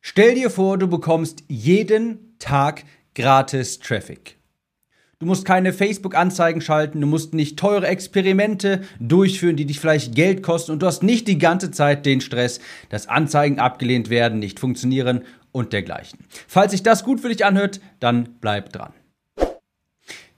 Stell 0.00 0.34
dir 0.34 0.50
vor, 0.50 0.78
du 0.78 0.88
bekommst 0.88 1.44
jeden 1.48 2.36
Tag 2.38 2.84
gratis 3.14 3.78
Traffic. 3.78 4.38
Du 5.18 5.26
musst 5.26 5.44
keine 5.44 5.74
Facebook-Anzeigen 5.74 6.62
schalten, 6.62 7.02
du 7.02 7.06
musst 7.06 7.34
nicht 7.34 7.58
teure 7.58 7.86
Experimente 7.86 8.80
durchführen, 8.98 9.56
die 9.56 9.66
dich 9.66 9.78
vielleicht 9.78 10.14
Geld 10.14 10.42
kosten 10.42 10.72
und 10.72 10.80
du 10.80 10.86
hast 10.86 11.02
nicht 11.02 11.28
die 11.28 11.36
ganze 11.36 11.70
Zeit 11.70 12.06
den 12.06 12.22
Stress, 12.22 12.60
dass 12.88 13.08
Anzeigen 13.08 13.58
abgelehnt 13.58 14.08
werden, 14.08 14.38
nicht 14.38 14.58
funktionieren 14.58 15.24
und 15.52 15.74
dergleichen. 15.74 16.20
Falls 16.48 16.72
sich 16.72 16.82
das 16.82 17.04
gut 17.04 17.20
für 17.20 17.28
dich 17.28 17.44
anhört, 17.44 17.80
dann 17.98 18.36
bleib 18.40 18.72
dran. 18.72 18.94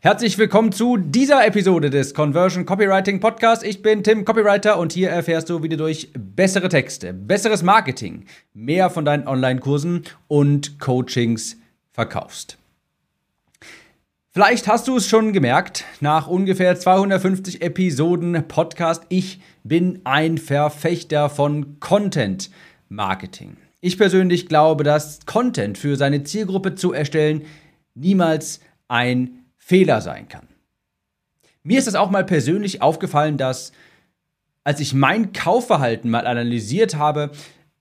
Herzlich 0.05 0.37
willkommen 0.37 0.73
zu 0.73 0.97
dieser 0.97 1.47
Episode 1.47 1.89
des 1.89 2.13
Conversion 2.13 2.67
Copywriting 2.67 3.21
Podcast. 3.21 3.63
Ich 3.63 3.83
bin 3.83 4.03
Tim 4.03 4.25
Copywriter 4.25 4.77
und 4.77 4.93
hier 4.93 5.11
erfährst 5.11 5.49
du, 5.49 5.63
wie 5.63 5.69
du 5.69 5.77
durch 5.77 6.11
bessere 6.19 6.69
Texte, 6.69 7.13
besseres 7.13 7.63
Marketing, 7.63 8.25
mehr 8.53 8.91
von 8.91 9.05
deinen 9.05 9.29
Online-Kursen 9.29 10.03
und 10.27 10.81
Coachings 10.81 11.57
verkaufst. 11.93 12.59
Vielleicht 14.33 14.67
hast 14.67 14.89
du 14.89 14.97
es 14.97 15.07
schon 15.07 15.33
gemerkt, 15.33 15.85
nach 16.01 16.27
ungefähr 16.27 16.75
250 16.75 17.63
Episoden 17.63 18.49
Podcast, 18.49 19.05
ich 19.09 19.41
bin 19.63 20.01
ein 20.03 20.37
Verfechter 20.37 21.31
von 21.31 21.79
Content 21.79 22.51
Marketing. 22.89 23.57
Ich 23.81 23.99
persönlich 23.99 24.49
glaube, 24.49 24.83
dass 24.83 25.27
Content 25.27 25.79
für 25.79 25.95
seine 25.95 26.25
Zielgruppe 26.25 26.75
zu 26.75 26.93
erstellen 26.93 27.43
niemals 27.95 28.59
ein 28.89 29.42
Fehler 29.65 30.01
sein 30.01 30.27
kann. 30.27 30.49
Mir 31.63 31.79
ist 31.79 31.87
das 31.87 31.95
auch 31.95 32.11
mal 32.11 32.25
persönlich 32.25 32.83
aufgefallen, 32.83 33.37
dass 33.37 33.71
als 34.65 34.81
ich 34.81 34.93
mein 34.93 35.33
Kaufverhalten 35.33 36.11
mal 36.11 36.27
analysiert 36.27 36.97
habe, 36.97 37.31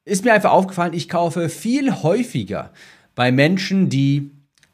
ist 0.06 0.24
mir 0.24 0.34
einfach 0.34 0.52
aufgefallen, 0.52 0.94
ich 0.94 1.10
kaufe 1.10 1.50
viel 1.50 2.04
häufiger 2.04 2.72
bei 3.16 3.32
Menschen, 3.32 3.90
die 3.90 4.30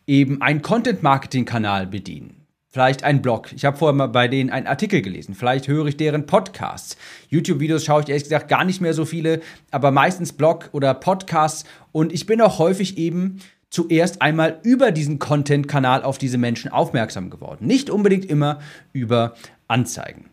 eben 0.05 0.41
einen 0.41 0.61
Content-Marketing-Kanal 0.61 1.87
bedienen. 1.87 2.45
Vielleicht 2.69 3.03
ein 3.03 3.21
Blog. 3.21 3.53
Ich 3.53 3.63
habe 3.63 3.77
vorher 3.77 3.95
mal 3.95 4.07
bei 4.07 4.27
denen 4.27 4.49
einen 4.49 4.67
Artikel 4.67 5.01
gelesen. 5.01 5.33
Vielleicht 5.33 5.69
höre 5.69 5.87
ich 5.87 5.95
deren 5.95 6.25
Podcasts. 6.25 6.97
YouTube-Videos 7.29 7.85
schaue 7.85 8.01
ich 8.03 8.09
ehrlich 8.09 8.23
gesagt 8.23 8.49
gar 8.49 8.65
nicht 8.65 8.81
mehr 8.81 8.93
so 8.93 9.05
viele, 9.05 9.39
aber 9.71 9.91
meistens 9.91 10.33
Blog 10.33 10.69
oder 10.73 10.93
Podcasts. 10.93 11.63
Und 11.93 12.11
ich 12.11 12.25
bin 12.25 12.41
auch 12.41 12.59
häufig 12.59 12.97
eben 12.97 13.39
zuerst 13.69 14.21
einmal 14.21 14.59
über 14.63 14.91
diesen 14.91 15.19
Content-Kanal 15.19 16.03
auf 16.03 16.17
diese 16.17 16.37
Menschen 16.37 16.71
aufmerksam 16.71 17.29
geworden. 17.29 17.67
Nicht 17.67 17.89
unbedingt 17.89 18.25
immer 18.25 18.59
über 18.93 19.33
Anzeigen. 19.67 20.29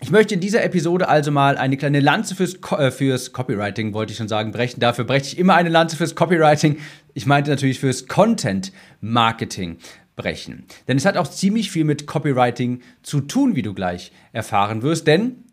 Ich 0.00 0.10
möchte 0.10 0.34
in 0.34 0.40
dieser 0.40 0.62
Episode 0.62 1.08
also 1.08 1.30
mal 1.30 1.56
eine 1.56 1.78
kleine 1.78 2.00
Lanze 2.00 2.34
fürs, 2.34 2.58
äh, 2.72 2.90
fürs 2.90 3.32
Copywriting, 3.32 3.94
wollte 3.94 4.12
ich 4.12 4.18
schon 4.18 4.28
sagen, 4.28 4.52
brechen. 4.52 4.78
Dafür 4.78 5.04
breche 5.04 5.26
ich 5.26 5.38
immer 5.38 5.54
eine 5.54 5.70
Lanze 5.70 5.96
fürs 5.96 6.14
Copywriting. 6.14 6.76
Ich 7.14 7.24
meinte 7.24 7.50
natürlich 7.50 7.80
fürs 7.80 8.06
Content-Marketing 8.06 9.78
brechen. 10.14 10.66
Denn 10.86 10.98
es 10.98 11.06
hat 11.06 11.16
auch 11.16 11.28
ziemlich 11.28 11.70
viel 11.70 11.84
mit 11.84 12.06
Copywriting 12.06 12.80
zu 13.02 13.22
tun, 13.22 13.56
wie 13.56 13.62
du 13.62 13.72
gleich 13.72 14.12
erfahren 14.32 14.82
wirst. 14.82 15.06
Denn 15.06 15.44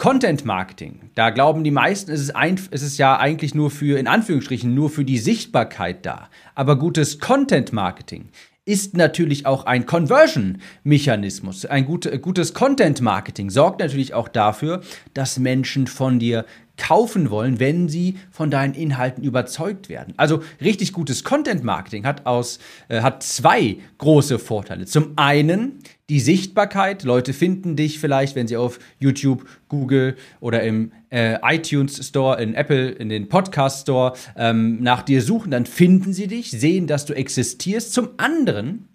Content 0.00 0.46
Marketing, 0.46 1.10
da 1.14 1.28
glauben 1.28 1.62
die 1.62 1.70
meisten, 1.70 2.10
es 2.10 2.22
ist, 2.22 2.34
ein, 2.34 2.58
es 2.70 2.80
ist 2.80 2.96
ja 2.96 3.18
eigentlich 3.18 3.54
nur 3.54 3.70
für, 3.70 3.98
in 3.98 4.06
Anführungsstrichen, 4.06 4.74
nur 4.74 4.88
für 4.88 5.04
die 5.04 5.18
Sichtbarkeit 5.18 6.06
da. 6.06 6.30
Aber 6.54 6.78
gutes 6.78 7.18
Content 7.18 7.74
Marketing 7.74 8.30
ist 8.64 8.96
natürlich 8.96 9.44
auch 9.44 9.66
ein 9.66 9.84
Conversion-Mechanismus. 9.84 11.66
Ein 11.66 11.84
gut, 11.84 12.10
gutes 12.22 12.54
Content-Marketing 12.54 13.50
sorgt 13.50 13.80
natürlich 13.80 14.14
auch 14.14 14.28
dafür, 14.28 14.80
dass 15.12 15.38
Menschen 15.38 15.86
von 15.86 16.18
dir 16.18 16.46
kaufen 16.80 17.30
wollen, 17.30 17.60
wenn 17.60 17.88
sie 17.88 18.16
von 18.30 18.50
deinen 18.50 18.74
Inhalten 18.74 19.22
überzeugt 19.22 19.88
werden. 19.88 20.14
Also 20.16 20.42
richtig 20.60 20.92
gutes 20.92 21.22
Content 21.24 21.62
Marketing 21.62 22.06
hat 22.06 22.26
aus 22.26 22.58
äh, 22.88 23.02
hat 23.02 23.22
zwei 23.22 23.76
große 23.98 24.38
Vorteile. 24.38 24.86
Zum 24.86 25.12
einen 25.16 25.78
die 26.08 26.20
Sichtbarkeit. 26.20 27.04
Leute 27.04 27.34
finden 27.34 27.76
dich 27.76 28.00
vielleicht, 28.00 28.34
wenn 28.34 28.48
sie 28.48 28.56
auf 28.56 28.78
YouTube, 28.98 29.46
Google 29.68 30.16
oder 30.40 30.62
im 30.62 30.92
äh, 31.10 31.36
iTunes 31.42 32.08
Store, 32.08 32.42
in 32.42 32.54
Apple, 32.54 32.88
in 32.88 33.10
den 33.10 33.28
Podcast 33.28 33.82
Store 33.82 34.14
ähm, 34.36 34.82
nach 34.82 35.02
dir 35.02 35.22
suchen, 35.22 35.50
dann 35.50 35.66
finden 35.66 36.14
sie 36.14 36.26
dich, 36.26 36.50
sehen, 36.50 36.86
dass 36.86 37.04
du 37.04 37.14
existierst. 37.14 37.92
Zum 37.92 38.08
anderen 38.16 38.86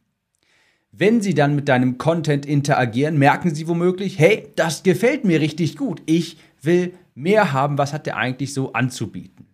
wenn 0.97 1.19
sie 1.19 1.34
dann 1.34 1.56
mit 1.56 1.68
deinem 1.68 1.97
Content 1.97 2.45
interagieren, 2.45 3.18
merken 3.18 3.53
sie 3.53 3.68
womöglich, 3.68 4.18
hey, 4.18 4.47
das 4.56 4.81
gefällt 4.84 5.25
mir 5.25 5.41
richtig 5.41 5.75
gut. 5.75 6.01
Ich 6.06 6.38
will 6.62 6.94
mehr 7.16 7.53
haben, 7.53 7.78
was 7.78 7.94
hat 7.94 8.06
der 8.06 8.18
eigentlich 8.18 8.53
so 8.53 8.74
anzubieten. 8.74 9.48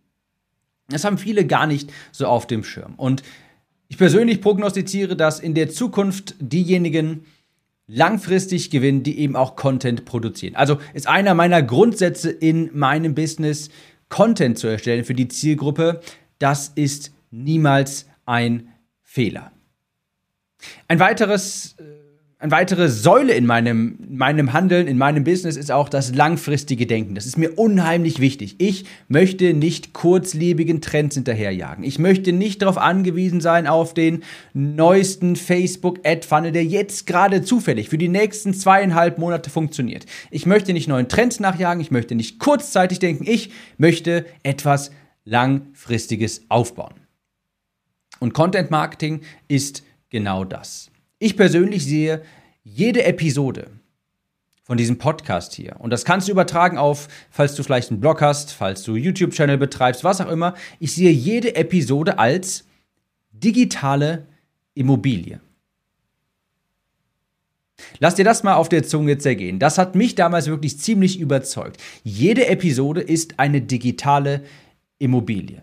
Das 0.89 1.05
haben 1.05 1.17
viele 1.17 1.45
gar 1.45 1.67
nicht 1.67 1.91
so 2.11 2.27
auf 2.27 2.47
dem 2.47 2.63
Schirm. 2.63 2.95
Und 2.97 3.23
ich 3.87 3.97
persönlich 3.97 4.41
prognostiziere, 4.41 5.15
dass 5.15 5.39
in 5.39 5.53
der 5.53 5.69
Zukunft 5.69 6.35
diejenigen 6.39 7.25
langfristig 7.87 8.69
gewinnen, 8.69 9.03
die 9.03 9.19
eben 9.19 9.35
auch 9.35 9.55
Content 9.55 10.05
produzieren. 10.05 10.55
Also 10.55 10.79
ist 10.93 11.07
einer 11.07 11.33
meiner 11.33 11.61
Grundsätze 11.61 12.29
in 12.29 12.69
meinem 12.77 13.15
Business, 13.15 13.69
Content 14.09 14.57
zu 14.57 14.67
erstellen 14.67 15.05
für 15.05 15.13
die 15.13 15.27
Zielgruppe. 15.27 16.01
Das 16.39 16.69
ist 16.75 17.13
niemals 17.31 18.07
ein 18.25 18.69
Fehler. 19.01 19.51
Ein 20.87 20.99
weiteres 20.99 21.75
äh, 21.79 21.83
eine 22.41 22.51
weitere 22.51 22.89
Säule 22.89 23.33
in 23.33 23.45
meinem, 23.45 23.99
meinem 24.09 24.51
Handeln, 24.51 24.87
in 24.87 24.97
meinem 24.97 25.23
Business 25.23 25.57
ist 25.57 25.71
auch 25.71 25.89
das 25.89 26.15
langfristige 26.15 26.87
Denken. 26.87 27.13
Das 27.13 27.27
ist 27.27 27.37
mir 27.37 27.51
unheimlich 27.51 28.19
wichtig. 28.19 28.55
Ich 28.57 28.85
möchte 29.07 29.53
nicht 29.53 29.93
kurzlebigen 29.93 30.81
Trends 30.81 31.13
hinterherjagen. 31.13 31.83
Ich 31.83 31.99
möchte 31.99 32.33
nicht 32.33 32.63
darauf 32.63 32.79
angewiesen 32.79 33.41
sein 33.41 33.67
auf 33.67 33.93
den 33.93 34.23
neuesten 34.53 35.35
Facebook-Ad-Funnel, 35.35 36.51
der 36.51 36.65
jetzt 36.65 37.05
gerade 37.05 37.43
zufällig 37.43 37.89
für 37.89 37.99
die 37.99 38.09
nächsten 38.09 38.55
zweieinhalb 38.55 39.19
Monate 39.19 39.51
funktioniert. 39.51 40.07
Ich 40.31 40.47
möchte 40.47 40.73
nicht 40.73 40.87
neuen 40.87 41.09
Trends 41.09 41.39
nachjagen. 41.39 41.79
Ich 41.79 41.91
möchte 41.91 42.15
nicht 42.15 42.39
kurzzeitig 42.39 42.97
denken. 42.97 43.25
Ich 43.27 43.51
möchte 43.77 44.25
etwas 44.41 44.89
langfristiges 45.25 46.45
aufbauen. 46.49 46.95
Und 48.19 48.33
Content 48.33 48.71
Marketing 48.71 49.21
ist 49.47 49.83
genau 50.09 50.43
das. 50.43 50.90
Ich 51.23 51.37
persönlich 51.37 51.85
sehe 51.85 52.23
jede 52.63 53.03
Episode 53.03 53.67
von 54.63 54.75
diesem 54.75 54.97
Podcast 54.97 55.53
hier, 55.53 55.75
und 55.77 55.91
das 55.91 56.03
kannst 56.03 56.27
du 56.27 56.31
übertragen 56.31 56.79
auf, 56.79 57.07
falls 57.29 57.53
du 57.53 57.61
vielleicht 57.61 57.91
einen 57.91 57.99
Blog 57.99 58.21
hast, 58.21 58.53
falls 58.53 58.81
du 58.81 58.95
YouTube-Channel 58.95 59.59
betreibst, 59.59 60.03
was 60.03 60.19
auch 60.19 60.31
immer, 60.31 60.55
ich 60.79 60.95
sehe 60.95 61.11
jede 61.11 61.55
Episode 61.55 62.17
als 62.17 62.65
digitale 63.33 64.25
Immobilie. 64.73 65.39
Lass 67.99 68.15
dir 68.15 68.25
das 68.25 68.41
mal 68.41 68.55
auf 68.55 68.69
der 68.69 68.81
Zunge 68.81 69.19
zergehen. 69.19 69.59
Das 69.59 69.77
hat 69.77 69.93
mich 69.93 70.15
damals 70.15 70.47
wirklich 70.47 70.79
ziemlich 70.79 71.19
überzeugt. 71.19 71.79
Jede 72.03 72.47
Episode 72.47 73.01
ist 73.01 73.39
eine 73.39 73.61
digitale 73.61 74.41
Immobilie. 74.97 75.61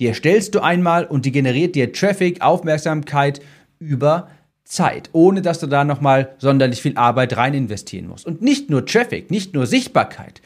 Die 0.00 0.08
erstellst 0.08 0.56
du 0.56 0.60
einmal 0.60 1.04
und 1.04 1.24
die 1.24 1.30
generiert 1.30 1.76
dir 1.76 1.92
Traffic, 1.92 2.40
Aufmerksamkeit 2.40 3.40
über 3.84 4.28
Zeit, 4.64 5.10
ohne 5.12 5.42
dass 5.42 5.60
du 5.60 5.66
da 5.66 5.84
nochmal 5.84 6.34
sonderlich 6.38 6.80
viel 6.80 6.96
Arbeit 6.96 7.36
rein 7.36 7.54
investieren 7.54 8.08
musst. 8.08 8.26
Und 8.26 8.42
nicht 8.42 8.70
nur 8.70 8.86
Traffic, 8.86 9.30
nicht 9.30 9.54
nur 9.54 9.66
Sichtbarkeit, 9.66 10.40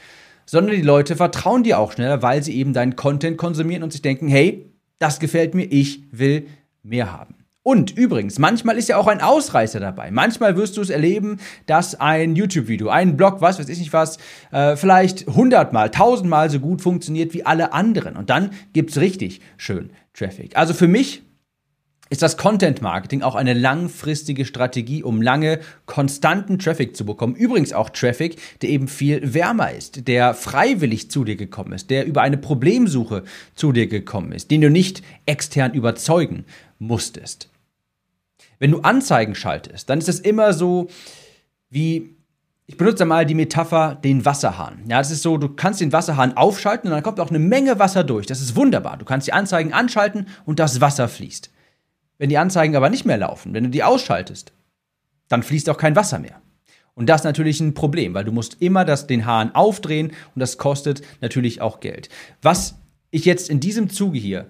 sondern 0.45 0.75
die 0.75 0.83
Leute 0.83 1.15
vertrauen 1.15 1.63
dir 1.63 1.79
auch 1.79 1.93
schneller, 1.93 2.23
weil 2.23 2.43
sie 2.43 2.57
eben 2.57 2.73
deinen 2.73 2.97
Content 2.97 3.39
konsumieren 3.39 3.83
und 3.83 3.93
sich 3.93 4.03
denken, 4.03 4.29
hey, 4.29 4.67
das 4.99 5.21
gefällt 5.21 5.55
mir, 5.55 5.65
ich 5.71 6.03
will 6.11 6.47
mehr 6.83 7.13
haben. 7.13 7.35
Und 7.63 7.95
übrigens, 7.95 8.39
manchmal 8.39 8.79
ist 8.79 8.89
ja 8.89 8.97
auch 8.97 9.09
ein 9.09 9.21
Ausreißer 9.21 9.79
dabei. 9.79 10.11
Manchmal 10.11 10.57
wirst 10.57 10.79
du 10.79 10.81
es 10.81 10.89
erleben, 10.89 11.39
dass 11.67 12.01
ein 12.01 12.35
YouTube-Video, 12.35 12.89
ein 12.89 13.19
Blog, 13.19 13.43
was 13.43 13.59
weiß 13.59 13.69
ich 13.69 13.79
nicht 13.79 13.93
was, 13.93 14.17
äh, 14.53 14.75
vielleicht 14.75 15.27
hundertmal, 15.27 15.91
tausendmal 15.91 16.49
so 16.49 16.61
gut 16.61 16.81
funktioniert 16.81 17.35
wie 17.35 17.45
alle 17.45 17.75
anderen. 17.75 18.17
Und 18.17 18.31
dann 18.31 18.53
gibt 18.73 18.91
es 18.93 18.97
richtig 18.97 19.43
schön 19.59 19.91
Traffic. 20.15 20.57
Also 20.57 20.73
für 20.73 20.89
mich 20.89 21.28
ist 22.11 22.23
das 22.23 22.37
Content 22.37 22.83
Marketing 22.83 23.23
auch 23.23 23.35
eine 23.35 23.53
langfristige 23.53 24.45
Strategie, 24.45 25.03
um 25.03 25.21
lange 25.23 25.61
konstanten 25.87 26.59
Traffic 26.59 26.97
zu 26.97 27.05
bekommen. 27.05 27.35
Übrigens 27.35 27.73
auch 27.73 27.91
Traffic, 27.91 28.37
der 28.63 28.71
eben 28.71 28.89
viel 28.89 29.35
wärmer 29.35 29.73
ist, 29.73 30.09
der 30.09 30.35
freiwillig 30.35 31.11
zu 31.11 31.25
dir 31.25 31.37
gekommen 31.37 31.73
ist, 31.73 31.91
der 31.91 32.07
über 32.07 32.23
eine 32.23 32.39
Problemsuche 32.39 33.25
zu 33.55 33.73
dir 33.73 33.87
gekommen 33.87 34.33
ist, 34.33 34.51
den 34.51 34.61
du 34.61 34.71
nicht 34.71 35.03
extern 35.27 35.75
überzeugen 35.75 36.45
musstest. 36.79 37.51
Wenn 38.59 38.71
du 38.71 38.81
Anzeigen 38.81 39.35
schaltest, 39.35 39.89
dann 39.91 39.99
ist 39.99 40.09
es 40.09 40.21
immer 40.21 40.53
so 40.53 40.89
wie 41.71 42.15
ich 42.71 42.77
benutze 42.77 43.07
mal 43.07 43.25
die 43.25 43.35
Metapher 43.35 43.95
den 43.95 44.27
Wasserhahn. 44.27 44.83
Ja, 44.89 44.99
das 44.99 45.11
ist 45.11 45.23
so, 45.23 45.39
du 45.39 45.49
kannst 45.49 45.81
den 45.81 45.91
Wasserhahn 45.95 46.37
aufschalten 46.37 46.91
und 46.91 46.95
dann 46.95 47.03
kommt 47.03 47.19
auch 47.19 47.31
eine 47.31 47.39
Menge 47.39 47.79
Wasser 47.79 48.05
durch. 48.05 48.27
Das 48.27 48.43
ist 48.43 48.57
wunderbar. 48.57 48.99
Du 48.99 49.07
kannst 49.07 49.27
die 49.27 49.33
Anzeigen 49.33 49.73
anschalten 49.73 50.27
und 50.45 50.59
das 50.59 50.83
Wasser 50.83 51.09
fließt. 51.09 51.51
Wenn 52.19 52.29
die 52.29 52.39
Anzeigen 52.39 52.77
aber 52.77 52.91
nicht 52.91 53.05
mehr 53.05 53.17
laufen, 53.17 53.55
wenn 53.55 53.65
du 53.65 53.71
die 53.71 53.83
ausschaltest, 53.83 54.53
dann 55.29 55.43
fließt 55.43 55.71
auch 55.71 55.79
kein 55.79 55.97
Wasser 55.97 56.19
mehr. 56.19 56.41
Und 56.95 57.09
das 57.09 57.21
ist 57.21 57.25
natürlich 57.25 57.61
ein 57.61 57.75
Problem, 57.75 58.15
weil 58.15 58.25
du 58.25 58.33
musst 58.33 58.57
immer 58.61 58.85
das, 58.85 59.07
den 59.07 59.25
Hahn 59.25 59.55
aufdrehen 59.55 60.09
und 60.35 60.41
das 60.41 60.59
kostet 60.59 61.03
natürlich 61.21 61.61
auch 61.61 61.81
Geld. 61.81 62.09
Was 62.43 62.77
ich 63.11 63.25
jetzt 63.25 63.49
in 63.49 63.61
diesem 63.61 63.89
Zuge 63.89 64.19
hier 64.19 64.49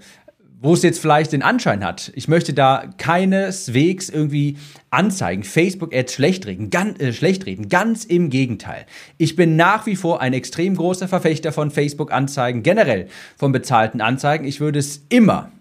wo 0.60 0.74
es 0.74 0.82
jetzt 0.82 1.00
vielleicht 1.00 1.32
den 1.32 1.42
Anschein 1.42 1.84
hat, 1.84 2.10
ich 2.16 2.26
möchte 2.26 2.52
da 2.52 2.90
keineswegs 2.98 4.08
irgendwie 4.08 4.56
anzeigen, 4.90 5.44
Facebook-Ads 5.44 6.12
schlecht 6.12 6.46
reden, 6.46 6.70
ganz, 6.70 7.00
äh, 7.00 7.12
schlecht 7.12 7.46
reden, 7.46 7.68
ganz 7.68 8.04
im 8.04 8.28
Gegenteil. 8.28 8.86
Ich 9.18 9.36
bin 9.36 9.54
nach 9.54 9.86
wie 9.86 9.94
vor 9.94 10.20
ein 10.20 10.32
extrem 10.32 10.74
großer 10.76 11.06
Verfechter 11.06 11.52
von 11.52 11.70
Facebook-Anzeigen, 11.70 12.64
generell 12.64 13.06
von 13.36 13.52
bezahlten 13.52 14.00
Anzeigen. 14.00 14.46
Ich 14.46 14.58
würde 14.58 14.80
es 14.80 15.04
immer 15.08 15.52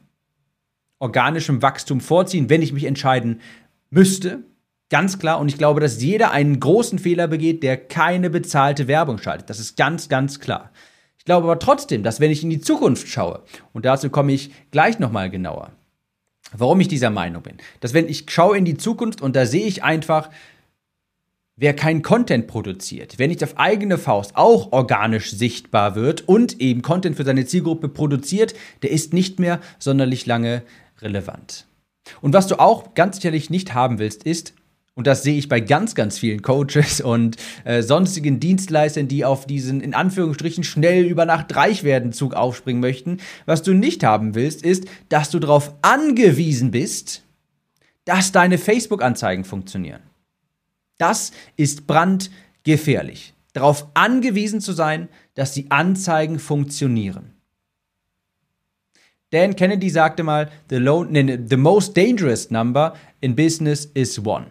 organischem 0.99 1.61
Wachstum 1.61 2.01
vorziehen, 2.01 2.49
wenn 2.49 2.61
ich 2.61 2.73
mich 2.73 2.85
entscheiden 2.85 3.41
müsste. 3.89 4.43
Ganz 4.89 5.19
klar. 5.19 5.39
Und 5.39 5.49
ich 5.49 5.57
glaube, 5.57 5.79
dass 5.79 6.01
jeder 6.01 6.31
einen 6.31 6.59
großen 6.59 6.99
Fehler 6.99 7.27
begeht, 7.27 7.61
der 7.63 7.77
keine 7.77 8.29
bezahlte 8.29 8.87
Werbung 8.87 9.17
schaltet. 9.17 9.49
Das 9.49 9.59
ist 9.59 9.77
ganz, 9.77 10.09
ganz 10.09 10.39
klar 10.39 10.71
glaube 11.27 11.43
aber 11.43 11.59
trotzdem, 11.59 12.03
dass 12.03 12.19
wenn 12.19 12.31
ich 12.31 12.41
in 12.41 12.49
die 12.49 12.61
Zukunft 12.61 13.07
schaue, 13.07 13.43
und 13.73 13.85
dazu 13.85 14.09
komme 14.09 14.31
ich 14.31 14.49
gleich 14.71 14.97
nochmal 14.97 15.29
genauer, 15.29 15.73
warum 16.53 16.79
ich 16.79 16.87
dieser 16.87 17.09
Meinung 17.09 17.43
bin, 17.43 17.57
dass 17.81 17.93
wenn 17.93 18.07
ich 18.07 18.25
schaue 18.29 18.57
in 18.57 18.65
die 18.65 18.77
Zukunft 18.77 19.21
und 19.21 19.35
da 19.35 19.45
sehe 19.45 19.67
ich 19.67 19.83
einfach, 19.83 20.29
wer 21.57 21.75
kein 21.75 22.01
Content 22.01 22.47
produziert, 22.47 23.15
wer 23.17 23.27
nicht 23.27 23.43
auf 23.43 23.57
eigene 23.57 23.97
Faust 23.97 24.37
auch 24.37 24.71
organisch 24.71 25.31
sichtbar 25.31 25.95
wird 25.95 26.27
und 26.29 26.61
eben 26.61 26.81
Content 26.81 27.17
für 27.17 27.25
seine 27.25 27.45
Zielgruppe 27.45 27.89
produziert, 27.89 28.55
der 28.81 28.91
ist 28.91 29.13
nicht 29.13 29.37
mehr 29.37 29.59
sonderlich 29.79 30.25
lange 30.25 30.63
relevant. 31.01 31.67
Und 32.21 32.33
was 32.33 32.47
du 32.47 32.59
auch 32.59 32.93
ganz 32.93 33.17
sicherlich 33.17 33.49
nicht 33.49 33.73
haben 33.73 33.99
willst, 33.99 34.23
ist, 34.23 34.53
und 34.97 35.05
das 35.05 35.21
sehe 35.21 35.37
ich 35.37 35.47
bei 35.47 35.59
ganz, 35.59 35.93
ganz 35.93 36.17
vielen 36.17 36.41
Coaches 36.41 37.01
und 37.05 37.37
äh, 37.65 37.83
sonstigen 37.83 38.39
Dienstleistern, 38.39 39.07
die 39.07 39.25
auf 39.25 39.45
diesen 39.45 39.79
in 39.81 39.93
Anführungsstrichen 39.93 40.63
schnell 40.63 41.05
über 41.05 41.25
Nacht 41.25 41.55
reich 41.55 41.83
werden 41.83 42.13
Zug 42.13 42.33
aufspringen 42.33 42.81
möchten. 42.81 43.17
Was 43.45 43.61
du 43.61 43.73
nicht 43.73 44.03
haben 44.03 44.33
willst, 44.33 44.63
ist, 44.63 44.85
dass 45.09 45.29
du 45.29 45.39
darauf 45.39 45.75
angewiesen 45.83 46.71
bist, 46.71 47.21
dass 48.05 48.31
deine 48.31 48.57
Facebook-Anzeigen 48.57 49.43
funktionieren. 49.43 50.01
Das 50.97 51.31
ist 51.57 51.85
brandgefährlich. 51.85 53.35
Darauf 53.53 53.87
angewiesen 53.93 54.61
zu 54.61 54.71
sein, 54.71 55.09
dass 55.35 55.51
die 55.51 55.69
Anzeigen 55.69 56.39
funktionieren. 56.39 57.36
Dan 59.31 59.55
Kennedy 59.55 59.89
sagte 59.89 60.23
mal, 60.23 60.49
the, 60.69 60.77
low, 60.77 61.03
the 61.03 61.57
most 61.57 61.97
dangerous 61.97 62.49
number 62.49 62.93
in 63.19 63.35
business 63.35 63.85
is 63.93 64.25
one. 64.25 64.47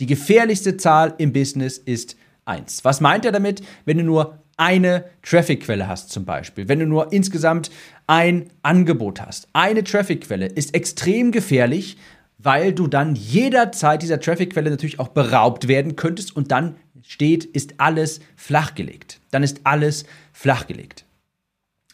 Die 0.00 0.06
gefährlichste 0.06 0.76
Zahl 0.76 1.14
im 1.18 1.32
Business 1.32 1.78
ist 1.78 2.16
1. 2.44 2.84
Was 2.84 3.00
meint 3.00 3.24
er 3.24 3.32
damit? 3.32 3.62
Wenn 3.84 3.98
du 3.98 4.04
nur 4.04 4.38
eine 4.56 5.04
Traffic-Quelle 5.22 5.86
hast 5.86 6.10
zum 6.10 6.24
Beispiel, 6.24 6.68
wenn 6.68 6.80
du 6.80 6.86
nur 6.86 7.12
insgesamt 7.12 7.70
ein 8.06 8.50
Angebot 8.62 9.20
hast. 9.20 9.48
Eine 9.52 9.84
Traffic-Quelle 9.84 10.46
ist 10.46 10.74
extrem 10.74 11.32
gefährlich, 11.32 11.96
weil 12.36 12.72
du 12.72 12.86
dann 12.86 13.14
jederzeit 13.14 14.02
dieser 14.02 14.20
Traffic-Quelle 14.20 14.70
natürlich 14.70 14.98
auch 14.98 15.08
beraubt 15.08 15.68
werden 15.68 15.96
könntest 15.96 16.34
und 16.34 16.50
dann 16.50 16.76
steht, 17.06 17.44
ist 17.44 17.74
alles 17.78 18.20
flachgelegt. 18.36 19.20
Dann 19.30 19.42
ist 19.42 19.60
alles 19.64 20.04
flachgelegt. 20.32 21.04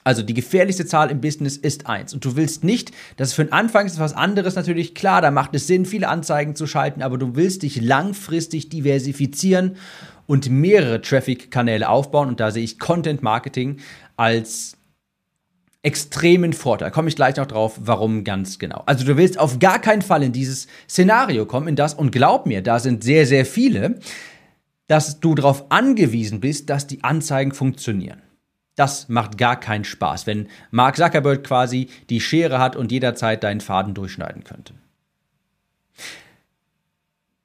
Also 0.06 0.22
die 0.22 0.34
gefährlichste 0.34 0.86
Zahl 0.86 1.10
im 1.10 1.20
Business 1.20 1.56
ist 1.56 1.88
1. 1.88 2.14
Und 2.14 2.24
du 2.24 2.36
willst 2.36 2.62
nicht, 2.62 2.92
dass 3.16 3.32
für 3.32 3.44
den 3.44 3.52
Anfang 3.52 3.86
ist 3.86 3.98
was 3.98 4.12
anderes 4.12 4.54
natürlich 4.54 4.94
klar, 4.94 5.20
da 5.20 5.32
macht 5.32 5.52
es 5.56 5.66
Sinn, 5.66 5.84
viele 5.84 6.06
Anzeigen 6.06 6.54
zu 6.54 6.68
schalten, 6.68 7.02
aber 7.02 7.18
du 7.18 7.34
willst 7.34 7.64
dich 7.64 7.82
langfristig 7.82 8.68
diversifizieren 8.68 9.74
und 10.28 10.48
mehrere 10.48 11.00
Traffic-Kanäle 11.00 11.88
aufbauen. 11.88 12.28
Und 12.28 12.38
da 12.38 12.52
sehe 12.52 12.62
ich 12.62 12.78
Content 12.78 13.24
Marketing 13.24 13.78
als 14.16 14.76
extremen 15.82 16.52
Vorteil. 16.52 16.92
Komme 16.92 17.08
ich 17.08 17.16
gleich 17.16 17.34
noch 17.34 17.46
drauf, 17.46 17.80
warum 17.82 18.22
ganz 18.22 18.60
genau. 18.60 18.84
Also 18.86 19.04
du 19.04 19.16
willst 19.16 19.40
auf 19.40 19.58
gar 19.58 19.80
keinen 19.80 20.02
Fall 20.02 20.22
in 20.22 20.30
dieses 20.30 20.68
Szenario 20.88 21.46
kommen, 21.46 21.66
in 21.66 21.74
das, 21.74 21.94
und 21.94 22.12
glaub 22.12 22.46
mir, 22.46 22.62
da 22.62 22.78
sind 22.78 23.02
sehr, 23.02 23.26
sehr 23.26 23.44
viele, 23.44 23.98
dass 24.86 25.18
du 25.18 25.34
darauf 25.34 25.72
angewiesen 25.72 26.38
bist, 26.38 26.70
dass 26.70 26.86
die 26.86 27.02
Anzeigen 27.02 27.50
funktionieren. 27.50 28.22
Das 28.76 29.08
macht 29.08 29.38
gar 29.38 29.58
keinen 29.58 29.84
Spaß, 29.84 30.26
wenn 30.26 30.48
Mark 30.70 30.96
Zuckerberg 30.96 31.42
quasi 31.44 31.88
die 32.10 32.20
Schere 32.20 32.58
hat 32.58 32.76
und 32.76 32.92
jederzeit 32.92 33.42
deinen 33.42 33.60
Faden 33.60 33.94
durchschneiden 33.94 34.44
könnte. 34.44 34.74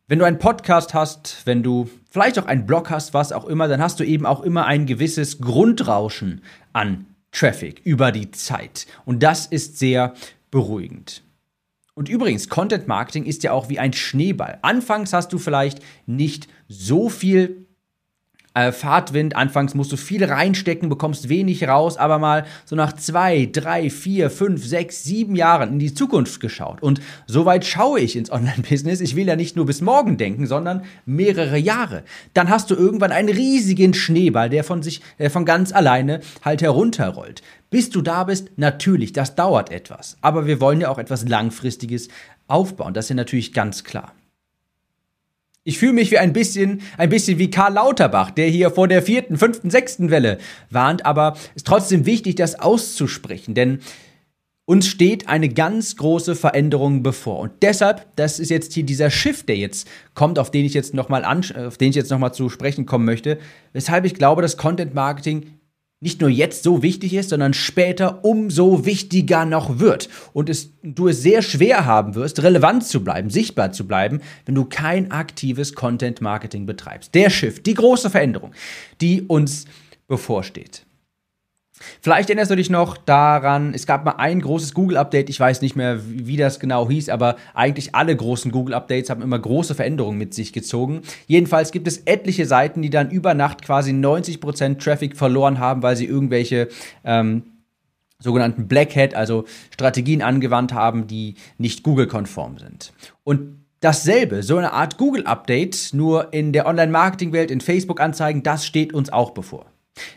Wenn 0.08 0.20
du 0.20 0.26
einen 0.26 0.40
Podcast 0.40 0.94
hast, 0.94 1.42
wenn 1.46 1.64
du 1.64 1.90
vielleicht 2.10 2.38
auch 2.38 2.46
einen 2.46 2.66
Blog 2.66 2.90
hast, 2.90 3.14
was 3.14 3.32
auch 3.32 3.46
immer, 3.46 3.70
dann 3.70 3.82
hast 3.82 4.02
du 4.02 4.04
eben 4.04 4.26
auch 4.26 4.42
immer 4.42 4.66
ein 4.66 4.86
gewisses 4.86 5.40
Grundrauschen 5.40 6.42
an 6.74 7.06
Traffic 7.32 7.80
über 7.86 8.12
die 8.12 8.30
Zeit. 8.32 8.88
Und 9.06 9.24
das 9.24 9.46
ist 9.46 9.80
sehr 9.80 10.14
beruhigend. 10.52 11.24
Und 11.94 12.10
übrigens, 12.10 12.50
Content 12.50 12.90
Marketing 12.90 13.24
ist 13.26 13.44
ja 13.44 13.54
auch 13.54 13.70
wie 13.70 13.80
ein 13.80 13.94
Schneeball. 13.94 14.60
Anfangs 14.64 15.14
hast 15.14 15.32
du 15.32 15.38
vielleicht 15.38 15.80
nicht 16.06 16.50
so 16.68 17.08
viel 17.08 17.68
äh, 18.54 18.72
Fahrtwind. 18.72 19.36
Anfangs 19.36 19.76
musst 19.76 19.92
du 19.92 19.98
viel 19.98 20.24
reinstecken, 20.24 20.90
bekommst 20.90 21.30
wenig 21.30 21.68
raus, 21.68 21.98
aber 21.98 22.20
mal 22.20 22.46
so 22.66 22.76
nach 22.76 22.94
zwei, 22.94 23.50
drei, 23.52 23.90
vier, 23.90 24.30
fünf, 24.30 24.66
sechs, 24.66 25.04
sieben 25.04 25.36
Jahren 25.36 25.74
in 25.74 25.80
die 25.80 25.94
Zukunft 25.94 26.40
geschaut. 26.40 26.82
Und 26.82 27.02
soweit 27.28 27.66
schaue 27.66 28.00
ich 28.00 28.16
ins 28.16 28.32
Online-Business. 28.32 29.02
Ich 29.02 29.16
will 29.16 29.28
ja 29.28 29.36
nicht 29.36 29.56
nur 29.56 29.66
bis 29.66 29.82
morgen 29.82 30.18
denken, 30.18 30.48
sondern 30.48 30.84
mehrere 31.06 31.58
Jahre. 31.58 32.04
Dann 32.34 32.50
hast 32.50 32.70
du 32.72 32.76
irgendwann 32.76 33.12
einen 33.12 33.30
riesigen 33.30 33.94
Schneeball, 33.94 34.50
der 34.50 34.64
von 34.64 34.84
sich, 34.84 35.02
der 35.20 35.32
von 35.32 35.46
ganz 35.46 35.72
alleine 35.72 36.22
halt 36.44 36.62
herunterrollt. 36.62 37.42
Bis 37.70 37.90
du 37.90 38.02
da 38.02 38.26
bist, 38.26 38.50
natürlich, 38.58 39.14
das 39.14 39.36
dauert 39.36 39.72
etwas. 39.72 40.18
Aber 40.22 40.46
wir 40.46 40.60
wollen 40.60 40.82
ja 40.82 40.90
auch 40.90 40.98
etwas 40.98 41.28
Langfristiges 41.28 42.10
aufbauen. 42.48 42.94
Das 42.94 43.06
ist 43.06 43.10
ja 43.10 43.16
natürlich 43.16 43.54
ganz 43.54 43.86
klar. 43.86 44.14
Ich 45.64 45.78
fühle 45.78 45.94
mich 45.94 46.10
wie 46.10 46.18
ein 46.18 46.34
bisschen, 46.34 46.82
ein 46.98 47.10
bisschen 47.10 47.38
wie 47.38 47.52
Karl 47.52 47.74
Lauterbach, 47.74 48.32
der 48.32 48.48
hier 48.48 48.72
vor 48.72 48.88
der 48.88 49.04
vierten, 49.04 49.38
fünften, 49.38 49.70
sechsten 49.70 50.10
Welle 50.10 50.40
warnt, 50.72 51.06
aber 51.06 51.34
es 51.52 51.58
ist 51.58 51.68
trotzdem 51.68 52.08
wichtig, 52.08 52.36
das 52.36 52.60
auszusprechen, 52.60 53.54
denn 53.54 53.80
uns 54.66 54.88
steht 54.88 55.28
eine 55.28 55.50
ganz 55.50 55.98
große 55.98 56.36
Veränderung 56.36 57.04
bevor. 57.04 57.40
Und 57.40 57.52
deshalb, 57.62 58.08
das 58.16 58.40
ist 58.40 58.50
jetzt 58.50 58.74
hier 58.74 58.84
dieser 58.84 59.12
Shift, 59.12 59.50
der 59.50 59.58
jetzt 59.58 59.88
kommt, 60.16 60.40
auf 60.40 60.50
den 60.50 60.66
ich 60.66 60.74
jetzt 60.74 60.96
nochmal 60.96 61.26
auf 61.26 61.78
den 61.78 61.90
ich 61.90 61.96
jetzt 61.96 62.10
nochmal 62.10 62.34
zu 62.34 62.50
sprechen 62.50 62.88
kommen 62.88 63.06
möchte, 63.06 63.38
weshalb 63.74 64.06
ich 64.06 64.16
glaube, 64.16 64.42
dass 64.42 64.58
Content 64.58 64.96
Marketing 64.96 65.61
nicht 66.04 66.20
nur 66.20 66.32
jetzt 66.32 66.64
so 66.64 66.82
wichtig 66.82 67.14
ist, 67.14 67.30
sondern 67.30 67.54
später 67.54 68.26
umso 68.26 68.86
wichtiger 68.86 69.46
noch 69.46 69.78
wird. 69.78 70.10
Und 70.34 70.50
es, 70.50 70.72
du 70.82 71.08
es 71.08 71.22
sehr 71.22 71.44
schwer 71.44 71.86
haben 71.86 72.16
wirst, 72.16 72.42
relevant 72.42 72.84
zu 72.84 73.04
bleiben, 73.04 73.30
sichtbar 73.30 73.72
zu 73.72 73.86
bleiben, 73.88 74.20
wenn 74.46 74.56
du 74.56 74.66
kein 74.66 75.12
aktives 75.12 75.74
Content 75.76 76.20
Marketing 76.20 76.66
betreibst. 76.66 77.14
Der 77.14 77.30
Shift, 77.30 77.68
die 77.68 77.76
große 77.76 78.10
Veränderung, 78.10 78.52
die 79.00 79.22
uns 79.22 79.66
bevorsteht. 80.08 80.86
Vielleicht 82.02 82.30
erinnerst 82.30 82.52
du 82.52 82.56
dich 82.56 82.70
noch 82.70 82.98
daran, 82.98 83.74
es 83.74 83.86
gab 83.86 84.06
mal 84.06 84.16
ein 84.18 84.42
großes 84.42 84.74
Google-Update, 84.74 85.30
ich 85.30 85.40
weiß 85.40 85.62
nicht 85.62 85.76
mehr, 85.76 86.00
wie 86.06 86.38
das 86.38 86.60
genau 86.60 86.90
hieß, 86.90 87.10
aber 87.10 87.36
eigentlich 87.54 87.96
alle 87.96 88.16
großen 88.16 88.52
Google-Updates 88.52 89.10
haben 89.10 89.22
immer 89.22 89.40
große 89.40 89.76
Veränderungen 89.76 90.18
mit 90.18 90.34
sich 90.34 90.54
gezogen. 90.54 91.02
Jedenfalls 91.28 91.72
gibt 91.72 91.88
es 91.88 92.00
etliche 92.06 92.46
Seiten, 92.46 92.82
die 92.82 92.90
dann 92.90 93.10
über 93.10 93.34
Nacht 93.34 93.62
quasi 93.62 93.92
90% 93.92 94.80
Traffic 94.80 95.16
verloren 95.16 95.60
haben, 95.60 95.84
weil 95.84 95.96
sie 95.96 96.06
irgendwelche 96.06 96.68
ähm, 97.04 97.44
sogenannten 98.20 98.68
Black 98.68 98.96
Hat, 98.96 99.16
also 99.16 99.46
Strategien 99.72 100.22
angewandt 100.22 100.74
haben, 100.74 101.08
die 101.08 101.36
nicht 101.58 101.84
Google-konform 101.84 102.60
sind. 102.60 102.94
Und 103.24 103.62
Dasselbe, 103.82 104.44
so 104.44 104.58
eine 104.58 104.74
Art 104.74 105.00
Google-Update, 105.00 105.90
nur 105.94 106.32
in 106.34 106.54
der 106.54 106.68
Online-Marketing-Welt, 106.68 107.50
in 107.50 107.62
Facebook-Anzeigen, 107.62 108.44
das 108.44 108.64
steht 108.64 108.94
uns 108.94 109.12
auch 109.12 109.32
bevor. 109.32 109.66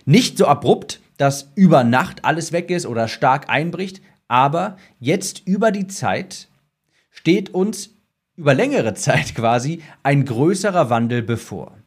Nicht 0.05 0.37
so 0.37 0.47
abrupt, 0.47 1.01
dass 1.17 1.53
über 1.55 1.85
Nacht 1.85 2.25
alles 2.25 2.53
weg 2.53 2.71
ist 2.71 2.87
oder 2.87 3.09
stark 3.09 3.49
einbricht, 3.49 4.01
aber 4.29 4.77
jetzt 4.99 5.43
über 5.47 5.71
die 5.71 5.87
Zeit 5.87 6.49
steht 7.11 7.51
uns 7.51 7.91
über 8.37 8.55
längere 8.55 8.95
Zeit 8.95 9.35
quasi 9.35 9.83
ein 10.03 10.25
größerer 10.25 10.91
Wandel 10.91 11.23
bevor. 11.23 11.79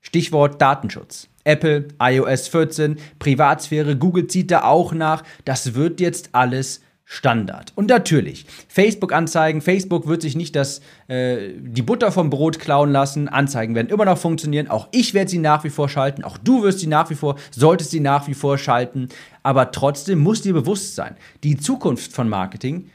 Stichwort 0.00 0.60
Datenschutz. 0.60 1.28
Apple, 1.44 1.88
iOS 2.00 2.48
14, 2.48 2.98
Privatsphäre, 3.18 3.96
Google 3.96 4.26
zieht 4.26 4.50
da 4.50 4.64
auch 4.64 4.92
nach. 4.92 5.24
Das 5.44 5.74
wird 5.74 6.00
jetzt 6.00 6.30
alles 6.32 6.82
Standard. 7.12 7.72
Und 7.74 7.90
natürlich, 7.90 8.46
Facebook-Anzeigen, 8.68 9.60
Facebook 9.60 10.06
wird 10.06 10.22
sich 10.22 10.34
nicht 10.34 10.56
das, 10.56 10.80
äh, 11.08 11.50
die 11.58 11.82
Butter 11.82 12.10
vom 12.10 12.30
Brot 12.30 12.58
klauen 12.58 12.90
lassen. 12.90 13.28
Anzeigen 13.28 13.74
werden 13.74 13.88
immer 13.88 14.06
noch 14.06 14.16
funktionieren. 14.16 14.68
Auch 14.68 14.88
ich 14.92 15.12
werde 15.12 15.30
sie 15.30 15.36
nach 15.36 15.62
wie 15.62 15.68
vor 15.68 15.90
schalten. 15.90 16.24
Auch 16.24 16.38
du 16.38 16.62
wirst 16.62 16.78
sie 16.78 16.86
nach 16.86 17.10
wie 17.10 17.14
vor, 17.14 17.36
solltest 17.50 17.90
sie 17.90 18.00
nach 18.00 18.28
wie 18.28 18.34
vor 18.34 18.56
schalten. 18.56 19.08
Aber 19.42 19.72
trotzdem 19.72 20.20
muss 20.20 20.40
dir 20.40 20.54
bewusst 20.54 20.94
sein, 20.94 21.16
die 21.44 21.58
Zukunft 21.58 22.14
von 22.14 22.30
Marketing, 22.30 22.88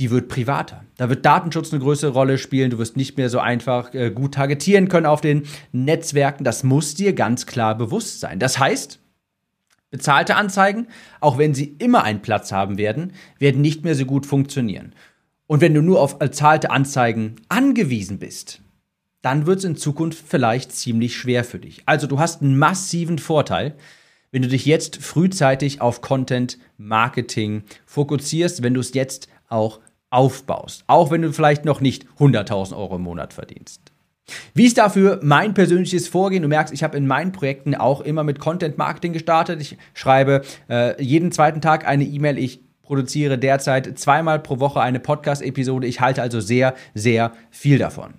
die 0.00 0.10
wird 0.10 0.28
privater. 0.28 0.84
Da 0.96 1.10
wird 1.10 1.26
Datenschutz 1.26 1.74
eine 1.74 1.82
größere 1.82 2.12
Rolle 2.12 2.38
spielen. 2.38 2.70
Du 2.70 2.78
wirst 2.78 2.96
nicht 2.96 3.18
mehr 3.18 3.28
so 3.28 3.38
einfach 3.38 3.92
äh, 3.92 4.10
gut 4.10 4.32
targetieren 4.32 4.88
können 4.88 5.04
auf 5.04 5.20
den 5.20 5.42
Netzwerken. 5.72 6.42
Das 6.42 6.64
muss 6.64 6.94
dir 6.94 7.12
ganz 7.12 7.44
klar 7.44 7.76
bewusst 7.76 8.20
sein. 8.20 8.38
Das 8.38 8.58
heißt, 8.58 8.98
Bezahlte 9.92 10.36
Anzeigen, 10.36 10.88
auch 11.20 11.38
wenn 11.38 11.54
sie 11.54 11.76
immer 11.78 12.02
einen 12.02 12.22
Platz 12.22 12.50
haben 12.50 12.78
werden, 12.78 13.12
werden 13.38 13.60
nicht 13.60 13.84
mehr 13.84 13.94
so 13.94 14.06
gut 14.06 14.26
funktionieren. 14.26 14.94
Und 15.46 15.60
wenn 15.60 15.74
du 15.74 15.82
nur 15.82 16.00
auf 16.00 16.18
bezahlte 16.18 16.70
Anzeigen 16.70 17.36
angewiesen 17.50 18.18
bist, 18.18 18.62
dann 19.20 19.46
wird 19.46 19.58
es 19.58 19.64
in 19.64 19.76
Zukunft 19.76 20.24
vielleicht 20.26 20.72
ziemlich 20.72 21.14
schwer 21.14 21.44
für 21.44 21.58
dich. 21.58 21.82
Also 21.84 22.06
du 22.06 22.18
hast 22.18 22.40
einen 22.40 22.58
massiven 22.58 23.18
Vorteil, 23.18 23.76
wenn 24.30 24.40
du 24.40 24.48
dich 24.48 24.64
jetzt 24.64 24.96
frühzeitig 24.96 25.82
auf 25.82 26.00
Content 26.00 26.58
Marketing 26.78 27.62
fokussierst, 27.84 28.62
wenn 28.62 28.72
du 28.72 28.80
es 28.80 28.94
jetzt 28.94 29.28
auch 29.50 29.80
aufbaust, 30.08 30.84
auch 30.86 31.10
wenn 31.10 31.20
du 31.20 31.32
vielleicht 31.34 31.66
noch 31.66 31.82
nicht 31.82 32.06
100.000 32.18 32.74
Euro 32.74 32.96
im 32.96 33.02
Monat 33.02 33.34
verdienst. 33.34 33.91
Wie 34.54 34.66
ist 34.66 34.78
dafür 34.78 35.20
mein 35.22 35.54
persönliches 35.54 36.08
Vorgehen? 36.08 36.42
Du 36.42 36.48
merkst, 36.48 36.72
ich 36.72 36.82
habe 36.82 36.96
in 36.96 37.06
meinen 37.06 37.32
Projekten 37.32 37.74
auch 37.74 38.00
immer 38.00 38.24
mit 38.24 38.38
Content 38.38 38.78
Marketing 38.78 39.12
gestartet. 39.12 39.60
Ich 39.60 39.78
schreibe 39.94 40.42
äh, 40.68 41.02
jeden 41.02 41.32
zweiten 41.32 41.60
Tag 41.60 41.86
eine 41.86 42.04
E-Mail. 42.04 42.38
Ich 42.38 42.60
produziere 42.82 43.38
derzeit 43.38 43.98
zweimal 43.98 44.38
pro 44.38 44.60
Woche 44.60 44.80
eine 44.80 45.00
Podcast-Episode. 45.00 45.86
Ich 45.86 46.00
halte 46.00 46.22
also 46.22 46.40
sehr, 46.40 46.74
sehr 46.94 47.32
viel 47.50 47.78
davon. 47.78 48.14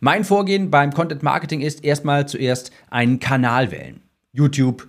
Mein 0.00 0.24
Vorgehen 0.24 0.70
beim 0.70 0.92
Content 0.92 1.22
Marketing 1.22 1.60
ist 1.60 1.84
erstmal 1.84 2.26
zuerst 2.26 2.72
einen 2.90 3.20
Kanal 3.20 3.70
wählen. 3.70 4.00
YouTube, 4.32 4.88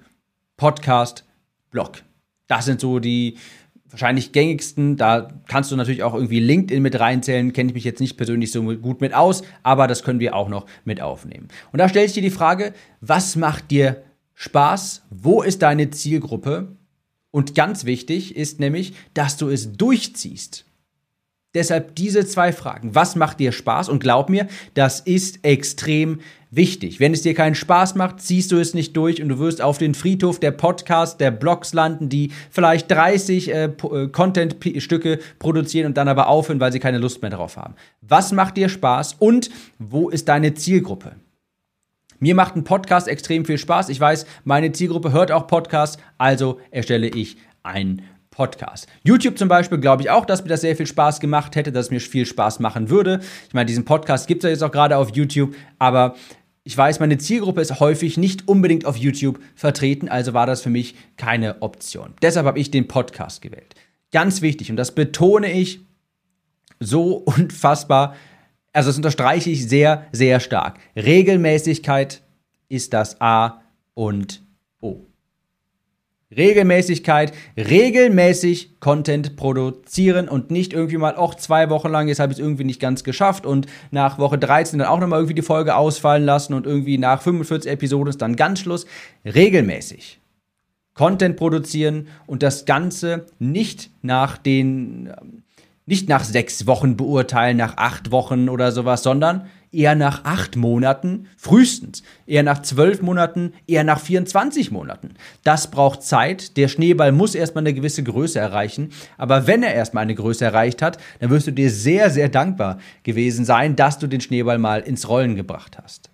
Podcast, 0.57 1.25
Blog. 1.72 2.03
Das 2.48 2.65
sind 2.65 2.79
so 2.81 3.00
die 3.00 3.38
wahrscheinlich 3.93 4.31
gängigsten. 4.31 4.97
Da 4.97 5.29
kannst 5.47 5.71
du 5.71 5.75
natürlich 5.75 6.03
auch 6.03 6.13
irgendwie 6.13 6.39
LinkedIn 6.39 6.81
mit 6.81 7.00
reinzählen. 7.00 7.53
Kenne 7.53 7.69
ich 7.69 7.75
mich 7.75 7.83
jetzt 7.83 8.01
nicht 8.01 8.17
persönlich 8.17 8.51
so 8.51 8.63
gut 8.63 9.01
mit 9.01 9.13
aus, 9.13 9.43
aber 9.62 9.88
das 9.88 10.03
können 10.03 10.19
wir 10.19 10.35
auch 10.35 10.50
noch 10.50 10.65
mit 10.83 11.00
aufnehmen. 11.00 11.47
Und 11.71 11.79
da 11.79 11.88
stelle 11.88 12.05
ich 12.05 12.13
dir 12.13 12.21
die 12.21 12.29
Frage, 12.29 12.73
was 13.01 13.35
macht 13.35 13.71
dir 13.71 14.03
Spaß? 14.33 15.03
Wo 15.09 15.41
ist 15.41 15.62
deine 15.62 15.91
Zielgruppe? 15.91 16.75
Und 17.31 17.55
ganz 17.55 17.85
wichtig 17.85 18.35
ist 18.35 18.59
nämlich, 18.59 18.93
dass 19.13 19.38
du 19.38 19.50
es 19.50 19.73
durchziehst. 19.73 20.65
Deshalb 21.53 21.95
diese 21.95 22.25
zwei 22.25 22.51
Fragen. 22.51 22.95
Was 22.95 23.15
macht 23.15 23.39
dir 23.39 23.51
Spaß? 23.51 23.89
Und 23.89 24.00
glaub 24.00 24.29
mir, 24.29 24.48
das 24.74 25.00
ist 25.00 25.45
extrem 25.45 26.19
wichtig. 26.50 27.00
Wenn 27.00 27.13
es 27.13 27.22
dir 27.22 27.33
keinen 27.33 27.55
Spaß 27.55 27.95
macht, 27.95 28.22
ziehst 28.22 28.51
du 28.51 28.57
es 28.57 28.74
nicht 28.74 28.95
durch 28.98 29.22
und 29.22 29.29
du 29.29 29.39
wirst 29.39 29.62
auf 29.62 29.77
den 29.77 29.93
Friedhof 29.93 30.39
der 30.39 30.51
Podcasts, 30.51 31.17
der 31.17 31.31
Blogs 31.31 31.74
landen, 31.74 32.10
die 32.10 32.31
vielleicht 32.50 32.89
30 32.89 33.51
äh, 33.51 33.63
äh, 33.65 34.07
Content-Stücke 34.07 35.19
produzieren 35.39 35.88
und 35.88 35.98
dann 35.98 36.07
aber 36.07 36.27
aufhören, 36.27 36.60
weil 36.60 36.72
sie 36.72 36.79
keine 36.79 36.98
Lust 36.98 37.22
mehr 37.22 37.31
darauf 37.31 37.57
haben. 37.57 37.75
Was 38.01 38.31
macht 38.31 38.57
dir 38.57 38.69
Spaß 38.69 39.15
und 39.19 39.50
wo 39.79 40.10
ist 40.10 40.27
deine 40.29 40.53
Zielgruppe? 40.53 41.15
Mir 42.19 42.36
macht 42.36 42.55
ein 42.55 42.63
Podcast 42.63 43.07
extrem 43.07 43.45
viel 43.45 43.57
Spaß. 43.57 43.89
Ich 43.89 44.00
weiß, 44.00 44.25
meine 44.43 44.72
Zielgruppe 44.72 45.12
hört 45.12 45.31
auch 45.31 45.45
Podcasts, 45.45 45.98
also 46.17 46.60
erstelle 46.72 47.07
ich 47.07 47.38
einen 47.63 48.01
Podcast. 48.34 48.88
YouTube 49.04 49.38
zum 49.38 49.48
Beispiel 49.48 49.78
glaube 49.78 50.02
ich 50.02 50.10
auch, 50.10 50.25
dass 50.25 50.42
mir 50.42 50.50
das 50.50 50.62
sehr 50.62 50.75
viel 50.75 50.88
Spaß 50.88 51.20
gemacht 51.20 51.56
hätte, 51.56 51.72
dass 51.72 51.86
es 51.86 51.92
mir 51.92 52.00
viel 52.00 52.25
Spaß 52.25 52.60
machen 52.60 52.90
würde. 52.90 53.20
Ich 53.48 53.54
meine, 53.54 53.68
diesen 53.68 53.86
Podcast 53.86 54.28
gibt 54.28 54.44
es 54.44 54.48
ja 54.48 54.50
jetzt 54.50 54.63
auch 54.63 54.72
gerade 54.72 54.98
auf 54.98 55.16
YouTube, 55.16 55.56
aber 55.78 56.16
ich 56.63 56.75
weiß, 56.75 57.00
meine 57.00 57.18
Zielgruppe 57.20 57.62
ist 57.62 57.80
häufig 57.80 58.18
nicht 58.18 58.48
unbedingt 58.48 58.86
auf 58.86 58.98
YouTube 58.98 59.40
vertreten, 59.54 60.10
also 60.10 60.34
war 60.34 60.48
das 60.48 60.62
für 60.62 60.72
mich 60.72 60.96
keine 61.16 61.62
Option. 61.62 62.13
Deshalb 62.22 62.48
habe 62.48 62.60
ich 62.60 62.72
den 62.72 62.88
Podcast 62.88 63.42
gewählt. 63.42 63.75
Ganz 64.12 64.42
wichtig, 64.42 64.72
und 64.72 64.78
das 64.78 64.96
betone 64.96 65.52
ich 65.52 65.82
so 66.80 67.18
unfassbar, 67.25 68.16
also 68.72 68.90
das 68.90 68.98
unterstreiche 68.98 69.52
ich 69.52 69.70
sehr, 69.70 70.08
sehr 70.12 70.40
stark. 70.40 70.80
Regelmäßigkeit 70.96 72.24
ist 72.68 72.94
das 72.94 73.22
A 73.22 73.62
und 73.94 74.42
O. 74.82 75.06
Regelmäßigkeit, 76.38 77.34
regelmäßig 77.58 78.80
Content 78.80 79.36
produzieren 79.36 80.28
und 80.28 80.52
nicht 80.52 80.74
irgendwie 80.74 80.98
mal, 80.98 81.16
auch 81.16 81.36
zwei 81.36 81.70
Wochen 81.70 81.90
lang, 81.90 82.08
jetzt 82.08 82.20
habe 82.20 82.32
ich 82.34 82.40
es 82.40 82.44
irgendwie 82.44 82.63
nicht 82.63 82.80
ganz 82.80 83.04
geschafft 83.04 83.46
und 83.46 83.68
nach 83.92 84.20
Woche 84.20 84.38
13 84.38 84.80
dann 84.80 84.88
auch 84.88 85.00
nochmal 85.00 85.20
irgendwie 85.20 85.36
die 85.36 85.42
Folge 85.42 85.75
ausfallen 85.75 86.25
lassen 86.25 86.54
und 86.54 86.66
irgendwie 86.66 86.98
nach 86.98 87.22
45 87.22 87.72
Episoden 87.72 88.10
ist 88.10 88.22
dann 88.22 88.36
ganz 88.36 88.60
Schluss. 88.60 88.86
Regelmäßig 89.25 90.20
Content 90.94 91.38
produzieren 91.38 92.08
und 92.28 92.44
das 92.44 92.66
Ganze 92.66 93.25
nicht 93.40 93.90
nach 94.02 94.38
den, 94.38 95.12
nicht 95.86 96.08
nach 96.10 96.24
sechs 96.24 96.66
Wochen 96.68 96.96
beurteilen, 96.96 97.58
nach 97.58 97.78
acht 97.78 98.12
Wochen 98.12 98.50
oder 98.50 98.72
sowas, 98.72 99.04
sondern 99.04 99.48
eher 99.74 99.96
nach 99.96 100.24
acht 100.24 100.56
Monaten, 100.56 101.28
frühestens, 101.36 102.04
eher 102.25 102.44
nach 102.44 102.62
zwölf 102.62 103.02
Monaten, 103.02 103.54
eher 103.68 103.84
nach 103.84 104.00
24 104.00 104.72
Monaten. 104.72 105.16
Das 105.44 105.72
braucht 105.72 106.04
Zeit. 106.04 106.56
Der 106.58 106.68
Schneeball 106.68 107.12
muss 107.12 107.36
erstmal 107.36 107.63
eine 107.63 107.74
gewisse 107.74 108.04
Größe 108.04 108.40
erreichen. 108.40 108.92
Aber 109.18 109.48
wenn 109.48 109.63
er 109.63 109.74
erstmal 109.74 110.04
eine 110.04 110.16
Größe 110.16 110.46
erreicht 110.46 110.82
hat, 110.82 111.00
dann 111.20 111.32
wirst 111.32 111.48
du 111.48 111.52
dir 111.52 111.72
sehr, 111.72 112.10
sehr 112.12 112.30
dankbar 112.30 112.78
gewesen 113.02 113.46
sein, 113.46 113.75
dass 113.75 113.98
du 113.98 114.08
den 114.08 114.22
Schneeball 114.22 114.60
mal 114.60 114.82
ins 114.82 115.10
Rollen 115.10 115.36
gebracht 115.36 115.78
hast. 115.82 116.12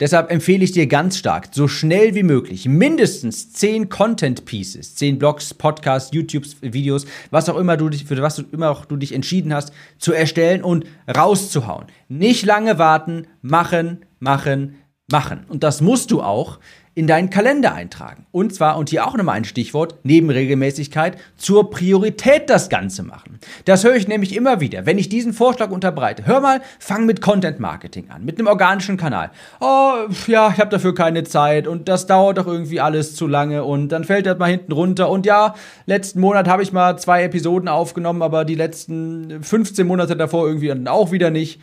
Deshalb 0.00 0.30
empfehle 0.30 0.64
ich 0.64 0.72
dir 0.72 0.86
ganz 0.86 1.18
stark, 1.18 1.48
so 1.52 1.66
schnell 1.66 2.14
wie 2.14 2.22
möglich, 2.22 2.66
mindestens 2.68 3.52
10 3.52 3.88
Content 3.88 4.44
Pieces, 4.44 4.94
10 4.94 5.18
Blogs, 5.18 5.54
Podcasts, 5.54 6.12
YouTube-Videos, 6.12 7.06
was 7.30 7.48
auch 7.48 7.56
immer 7.56 7.76
du 7.76 7.88
dich, 7.88 8.04
für 8.04 8.20
was 8.22 8.36
du 8.36 8.44
immer 8.52 8.70
auch 8.70 8.84
du 8.84 8.96
dich 8.96 9.12
entschieden 9.12 9.52
hast, 9.52 9.72
zu 9.98 10.12
erstellen 10.12 10.62
und 10.62 10.86
rauszuhauen. 11.14 11.86
Nicht 12.08 12.44
lange 12.46 12.78
warten, 12.78 13.26
machen, 13.42 14.04
machen, 14.20 14.76
machen. 15.10 15.44
Und 15.48 15.62
das 15.62 15.80
musst 15.80 16.10
du 16.10 16.22
auch, 16.22 16.58
in 16.98 17.06
deinen 17.06 17.30
Kalender 17.30 17.74
eintragen. 17.74 18.26
Und 18.32 18.52
zwar, 18.52 18.76
und 18.76 18.90
hier 18.90 19.06
auch 19.06 19.16
nochmal 19.16 19.36
ein 19.36 19.44
Stichwort, 19.44 19.94
neben 20.02 20.30
Regelmäßigkeit, 20.30 21.16
zur 21.36 21.70
Priorität 21.70 22.50
das 22.50 22.68
Ganze 22.68 23.04
machen. 23.04 23.38
Das 23.66 23.84
höre 23.84 23.94
ich 23.94 24.08
nämlich 24.08 24.34
immer 24.34 24.58
wieder, 24.58 24.84
wenn 24.84 24.98
ich 24.98 25.08
diesen 25.08 25.32
Vorschlag 25.32 25.70
unterbreite. 25.70 26.26
Hör 26.26 26.40
mal, 26.40 26.60
fang 26.80 27.06
mit 27.06 27.20
Content 27.20 27.60
Marketing 27.60 28.10
an, 28.10 28.24
mit 28.24 28.40
einem 28.40 28.48
organischen 28.48 28.96
Kanal. 28.96 29.30
Oh, 29.60 30.08
ja, 30.26 30.50
ich 30.52 30.58
habe 30.58 30.70
dafür 30.70 30.92
keine 30.92 31.22
Zeit 31.22 31.68
und 31.68 31.88
das 31.88 32.08
dauert 32.08 32.38
doch 32.38 32.48
irgendwie 32.48 32.80
alles 32.80 33.14
zu 33.14 33.28
lange 33.28 33.62
und 33.62 33.90
dann 33.90 34.02
fällt 34.02 34.26
das 34.26 34.36
mal 34.36 34.50
hinten 34.50 34.72
runter. 34.72 35.08
Und 35.08 35.24
ja, 35.24 35.54
letzten 35.86 36.18
Monat 36.18 36.48
habe 36.48 36.64
ich 36.64 36.72
mal 36.72 36.98
zwei 36.98 37.22
Episoden 37.22 37.68
aufgenommen, 37.68 38.22
aber 38.22 38.44
die 38.44 38.56
letzten 38.56 39.40
15 39.40 39.86
Monate 39.86 40.16
davor 40.16 40.48
irgendwie 40.48 40.74
auch 40.88 41.12
wieder 41.12 41.30
nicht. 41.30 41.60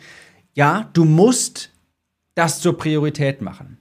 Ja, 0.54 0.88
du 0.94 1.04
musst 1.04 1.75
das 2.36 2.60
zur 2.60 2.78
Priorität 2.78 3.42
machen. 3.42 3.78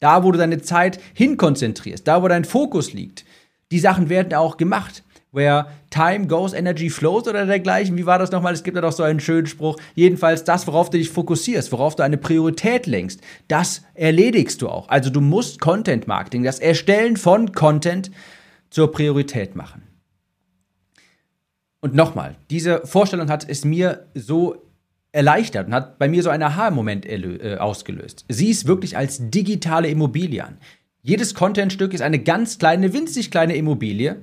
Da, 0.00 0.22
wo 0.22 0.30
du 0.30 0.38
deine 0.38 0.60
Zeit 0.60 1.00
hinkonzentrierst, 1.14 2.06
da, 2.06 2.22
wo 2.22 2.28
dein 2.28 2.44
Fokus 2.44 2.92
liegt. 2.92 3.24
Die 3.70 3.78
Sachen 3.78 4.10
werden 4.10 4.34
auch 4.34 4.58
gemacht. 4.58 5.02
Where 5.30 5.66
time 5.90 6.26
goes, 6.26 6.52
energy 6.54 6.88
flows 6.88 7.28
oder 7.28 7.44
dergleichen. 7.44 7.96
Wie 7.96 8.06
war 8.06 8.18
das 8.18 8.30
nochmal? 8.30 8.54
Es 8.54 8.62
gibt 8.62 8.76
ja 8.76 8.80
doch 8.80 8.92
so 8.92 9.02
einen 9.02 9.20
schönen 9.20 9.46
Spruch. 9.46 9.76
Jedenfalls 9.94 10.44
das, 10.44 10.66
worauf 10.66 10.90
du 10.90 10.98
dich 10.98 11.10
fokussierst, 11.10 11.70
worauf 11.70 11.96
du 11.96 12.02
eine 12.02 12.16
Priorität 12.16 12.86
lenkst, 12.86 13.20
das 13.46 13.82
erledigst 13.94 14.62
du 14.62 14.68
auch. 14.68 14.88
Also 14.88 15.10
du 15.10 15.20
musst 15.20 15.60
Content 15.60 16.06
Marketing, 16.06 16.44
das 16.44 16.60
Erstellen 16.60 17.16
von 17.16 17.52
Content 17.52 18.10
zur 18.70 18.90
Priorität 18.90 19.54
machen. 19.54 19.82
Und 21.80 21.94
nochmal, 21.94 22.36
diese 22.50 22.86
Vorstellung 22.86 23.28
hat 23.28 23.48
es 23.48 23.64
mir 23.64 24.06
so 24.14 24.67
erleichtert 25.12 25.68
und 25.68 25.74
hat 25.74 25.98
bei 25.98 26.08
mir 26.08 26.22
so 26.22 26.30
einen 26.30 26.42
Aha-Moment 26.42 27.06
äh, 27.06 27.56
ausgelöst. 27.58 28.24
Sieh 28.28 28.50
es 28.50 28.66
wirklich 28.66 28.96
als 28.96 29.30
digitale 29.30 29.88
Immobilie 29.88 30.44
an. 30.44 30.58
Jedes 31.02 31.34
Contentstück 31.34 31.94
ist 31.94 32.02
eine 32.02 32.18
ganz 32.18 32.58
kleine, 32.58 32.92
winzig 32.92 33.30
kleine 33.30 33.56
Immobilie. 33.56 34.16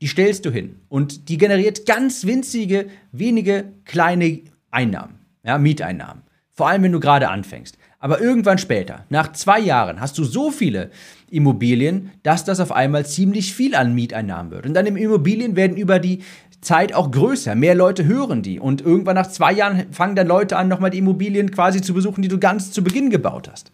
Die 0.00 0.06
stellst 0.06 0.44
du 0.44 0.50
hin 0.50 0.76
und 0.88 1.28
die 1.28 1.38
generiert 1.38 1.86
ganz 1.86 2.26
winzige, 2.26 2.86
wenige 3.12 3.72
kleine 3.84 4.40
Einnahmen, 4.70 5.20
ja, 5.42 5.58
Mieteinnahmen. 5.58 6.22
Vor 6.52 6.68
allem, 6.68 6.82
wenn 6.82 6.92
du 6.92 7.00
gerade 7.00 7.28
anfängst. 7.28 7.78
Aber 7.98 8.20
irgendwann 8.20 8.58
später, 8.58 9.04
nach 9.08 9.32
zwei 9.32 9.58
Jahren, 9.58 10.00
hast 10.00 10.16
du 10.18 10.24
so 10.24 10.50
viele 10.50 10.90
Immobilien, 11.30 12.12
dass 12.22 12.44
das 12.44 12.60
auf 12.60 12.72
einmal 12.72 13.04
ziemlich 13.04 13.54
viel 13.54 13.74
an 13.74 13.94
Mieteinnahmen 13.94 14.52
wird. 14.52 14.66
Und 14.66 14.74
dann 14.74 14.86
im 14.86 14.96
Immobilien 14.96 15.56
werden 15.56 15.76
über 15.76 15.98
die 15.98 16.22
Zeit 16.60 16.94
auch 16.94 17.10
größer. 17.10 17.54
Mehr 17.54 17.74
Leute 17.74 18.04
hören 18.04 18.42
die. 18.42 18.58
Und 18.58 18.80
irgendwann 18.80 19.14
nach 19.14 19.28
zwei 19.28 19.52
Jahren 19.52 19.92
fangen 19.92 20.16
dann 20.16 20.26
Leute 20.26 20.56
an, 20.56 20.68
nochmal 20.68 20.90
die 20.90 20.98
Immobilien 20.98 21.50
quasi 21.50 21.80
zu 21.80 21.94
besuchen, 21.94 22.22
die 22.22 22.28
du 22.28 22.38
ganz 22.38 22.72
zu 22.72 22.82
Beginn 22.82 23.10
gebaut 23.10 23.48
hast. 23.50 23.72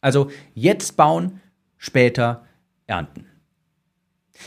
Also 0.00 0.30
jetzt 0.54 0.96
bauen, 0.96 1.40
später 1.78 2.44
ernten. 2.86 3.26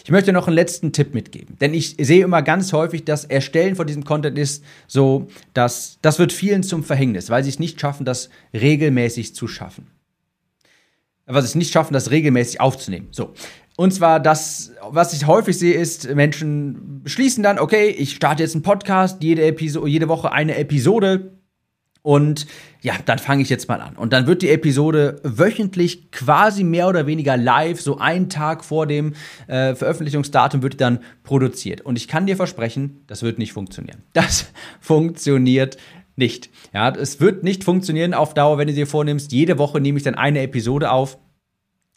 Ich 0.04 0.12
möchte 0.12 0.34
noch 0.34 0.48
einen 0.48 0.56
letzten 0.56 0.92
Tipp 0.92 1.14
mitgeben, 1.14 1.58
denn 1.60 1.74
ich 1.74 1.96
sehe 2.00 2.24
immer 2.24 2.42
ganz 2.42 2.74
häufig, 2.74 3.06
dass 3.06 3.26
Erstellen 3.26 3.76
von 3.76 3.88
diesem 3.88 4.04
Content 4.04 4.38
ist 4.38 4.64
so, 4.86 5.28
dass 5.54 5.98
das 6.02 6.20
wird 6.20 6.34
vielen 6.34 6.62
zum 6.62 6.84
Verhängnis, 6.84 7.30
weil 7.30 7.44
sie 7.44 7.50
es 7.50 7.60
nicht 7.60 7.80
schaffen, 7.80 8.06
das 8.06 8.30
regelmäßig 8.54 9.34
zu 9.34 9.48
schaffen. 9.48 9.88
Was 11.26 11.46
sie 11.46 11.50
es 11.50 11.56
nicht 11.56 11.74
schaffen, 11.74 11.94
das 11.94 12.12
regelmäßig 12.12 12.62
aufzunehmen. 12.62 13.08
So. 13.12 13.34
Und 13.78 13.94
zwar 13.94 14.20
das, 14.20 14.72
was 14.90 15.14
ich 15.14 15.28
häufig 15.28 15.58
sehe, 15.58 15.76
ist, 15.76 16.14
Menschen 16.16 17.04
beschließen 17.04 17.44
dann, 17.44 17.60
okay, 17.60 17.90
ich 17.90 18.16
starte 18.16 18.42
jetzt 18.42 18.56
einen 18.56 18.64
Podcast, 18.64 19.22
jede, 19.22 19.46
Episode, 19.46 19.88
jede 19.88 20.08
Woche 20.10 20.32
eine 20.32 20.58
Episode 20.58 21.40
Und 22.02 22.48
ja, 22.82 22.94
dann 23.06 23.20
fange 23.20 23.44
ich 23.44 23.50
jetzt 23.50 23.70
mal 23.70 23.80
an. 23.80 23.96
Und 23.96 24.14
dann 24.14 24.26
wird 24.26 24.42
die 24.42 24.50
Episode 24.50 25.22
wöchentlich 25.24 26.10
quasi 26.10 26.64
mehr 26.64 26.88
oder 26.88 27.06
weniger 27.06 27.38
live, 27.38 27.80
so 27.80 28.00
einen 28.00 28.30
Tag 28.30 28.66
vor 28.66 28.88
dem 28.88 29.14
äh, 29.46 29.76
Veröffentlichungsdatum 29.76 30.64
wird 30.64 30.82
dann 30.82 31.00
produziert. 31.22 31.82
Und 31.82 31.98
ich 31.98 32.08
kann 32.08 32.26
dir 32.26 32.36
versprechen, 32.36 33.04
das 33.06 33.22
wird 33.22 33.38
nicht 33.38 33.54
funktionieren. 33.54 34.02
Das 34.14 34.48
funktioniert 34.82 35.78
nicht. 36.16 36.50
Ja, 36.74 36.90
es 36.90 37.20
wird 37.20 37.44
nicht 37.44 37.64
funktionieren 37.64 38.16
auf 38.16 38.34
Dauer, 38.34 38.58
wenn 38.58 38.70
du 38.70 38.74
dir 38.74 38.88
vornimmst, 38.88 39.32
jede 39.32 39.60
Woche 39.60 39.80
nehme 39.80 40.00
ich 40.00 40.04
dann 40.04 40.16
eine 40.16 40.42
Episode 40.42 40.90
auf 40.90 41.20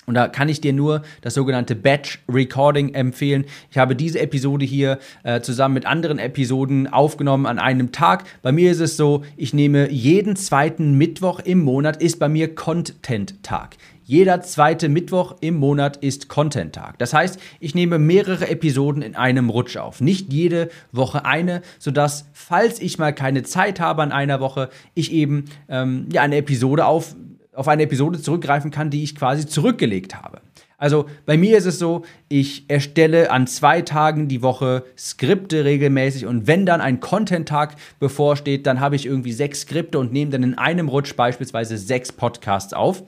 und 0.07 0.15
da 0.15 0.29
kann 0.29 0.49
ich 0.49 0.61
dir 0.61 0.73
nur 0.73 1.03
das 1.21 1.35
sogenannte 1.35 1.77
Batch 1.77 2.21
Recording 2.29 2.95
empfehlen. 2.95 3.45
Ich 3.71 3.79
habe 3.79 3.95
diese 3.95 4.19
Episode 4.19 4.65
hier 4.65 4.99
äh, 5.23 5.41
zusammen 5.41 5.75
mit 5.75 5.87
anderen 5.87 6.19
Episoden 6.19 6.89
aufgenommen 6.89 7.47
an 7.47 7.59
einem 7.59 7.93
Tag. 7.93 8.25
Bei 8.43 8.51
mir 8.51 8.73
ist 8.73 8.81
es 8.81 8.97
so, 8.97 9.23
ich 9.37 9.55
nehme 9.55 9.91
jeden 9.91 10.37
zweiten 10.37 10.95
Mittwoch 10.99 11.41
im 11.41 11.61
Monat 11.61 12.03
ist 12.03 12.19
bei 12.19 12.29
mir 12.29 12.55
Content-Tag. 12.55 13.77
Jeder 14.03 14.41
zweite 14.41 14.89
Mittwoch 14.89 15.37
im 15.41 15.55
Monat 15.55 15.99
ist 15.99 16.29
Content-Tag. 16.29 16.99
Das 16.99 17.15
heißt, 17.15 17.39
ich 17.61 17.77
nehme 17.77 18.01
mehrere 18.01 18.49
Episoden 18.49 19.03
in 19.03 19.15
einem 19.15 19.51
Rutsch 19.51 19.77
auf. 19.77 20.01
Nicht 20.01 20.33
jede 20.33 20.71
Woche 20.91 21.25
eine, 21.25 21.63
sodass, 21.79 22.29
falls 22.33 22.81
ich 22.81 22.99
mal 22.99 23.15
keine 23.15 23.45
Zeit 23.45 23.79
habe 23.79 24.03
an 24.03 24.11
einer 24.11 24.41
Woche, 24.41 24.71
ich 24.95 25.13
eben 25.13 25.45
ähm, 25.69 26.09
ja, 26.13 26.23
eine 26.23 26.39
Episode 26.39 26.87
auf 26.87 27.15
auf 27.61 27.69
eine 27.69 27.83
Episode 27.83 28.21
zurückgreifen 28.21 28.71
kann, 28.71 28.89
die 28.89 29.03
ich 29.03 29.15
quasi 29.15 29.47
zurückgelegt 29.47 30.15
habe. 30.15 30.41
Also 30.79 31.05
bei 31.27 31.37
mir 31.37 31.59
ist 31.59 31.67
es 31.67 31.79
so, 31.79 32.07
ich 32.31 32.65
erstelle 32.69 33.31
an 33.31 33.47
zwei 33.47 33.83
Tagen 33.83 34.29
die 34.29 34.41
Woche 34.41 34.85
Skripte 34.97 35.67
regelmäßig 35.67 36.25
und 36.25 36.47
wenn 36.47 36.65
dann 36.65 36.81
ein 36.81 37.01
Content-Tag 37.01 37.77
bevorsteht, 37.99 38.67
dann 38.67 38.81
habe 38.81 38.97
ich 38.97 39.05
irgendwie 39.05 39.33
sechs 39.33 39.61
Skripte 39.61 39.99
und 39.99 40.11
nehme 40.11 40.31
dann 40.31 40.43
in 40.43 40.57
einem 40.57 40.89
Rutsch 40.89 41.15
beispielsweise 41.17 41.77
sechs 41.77 42.13
Podcasts 42.13 42.73
auf 42.73 43.03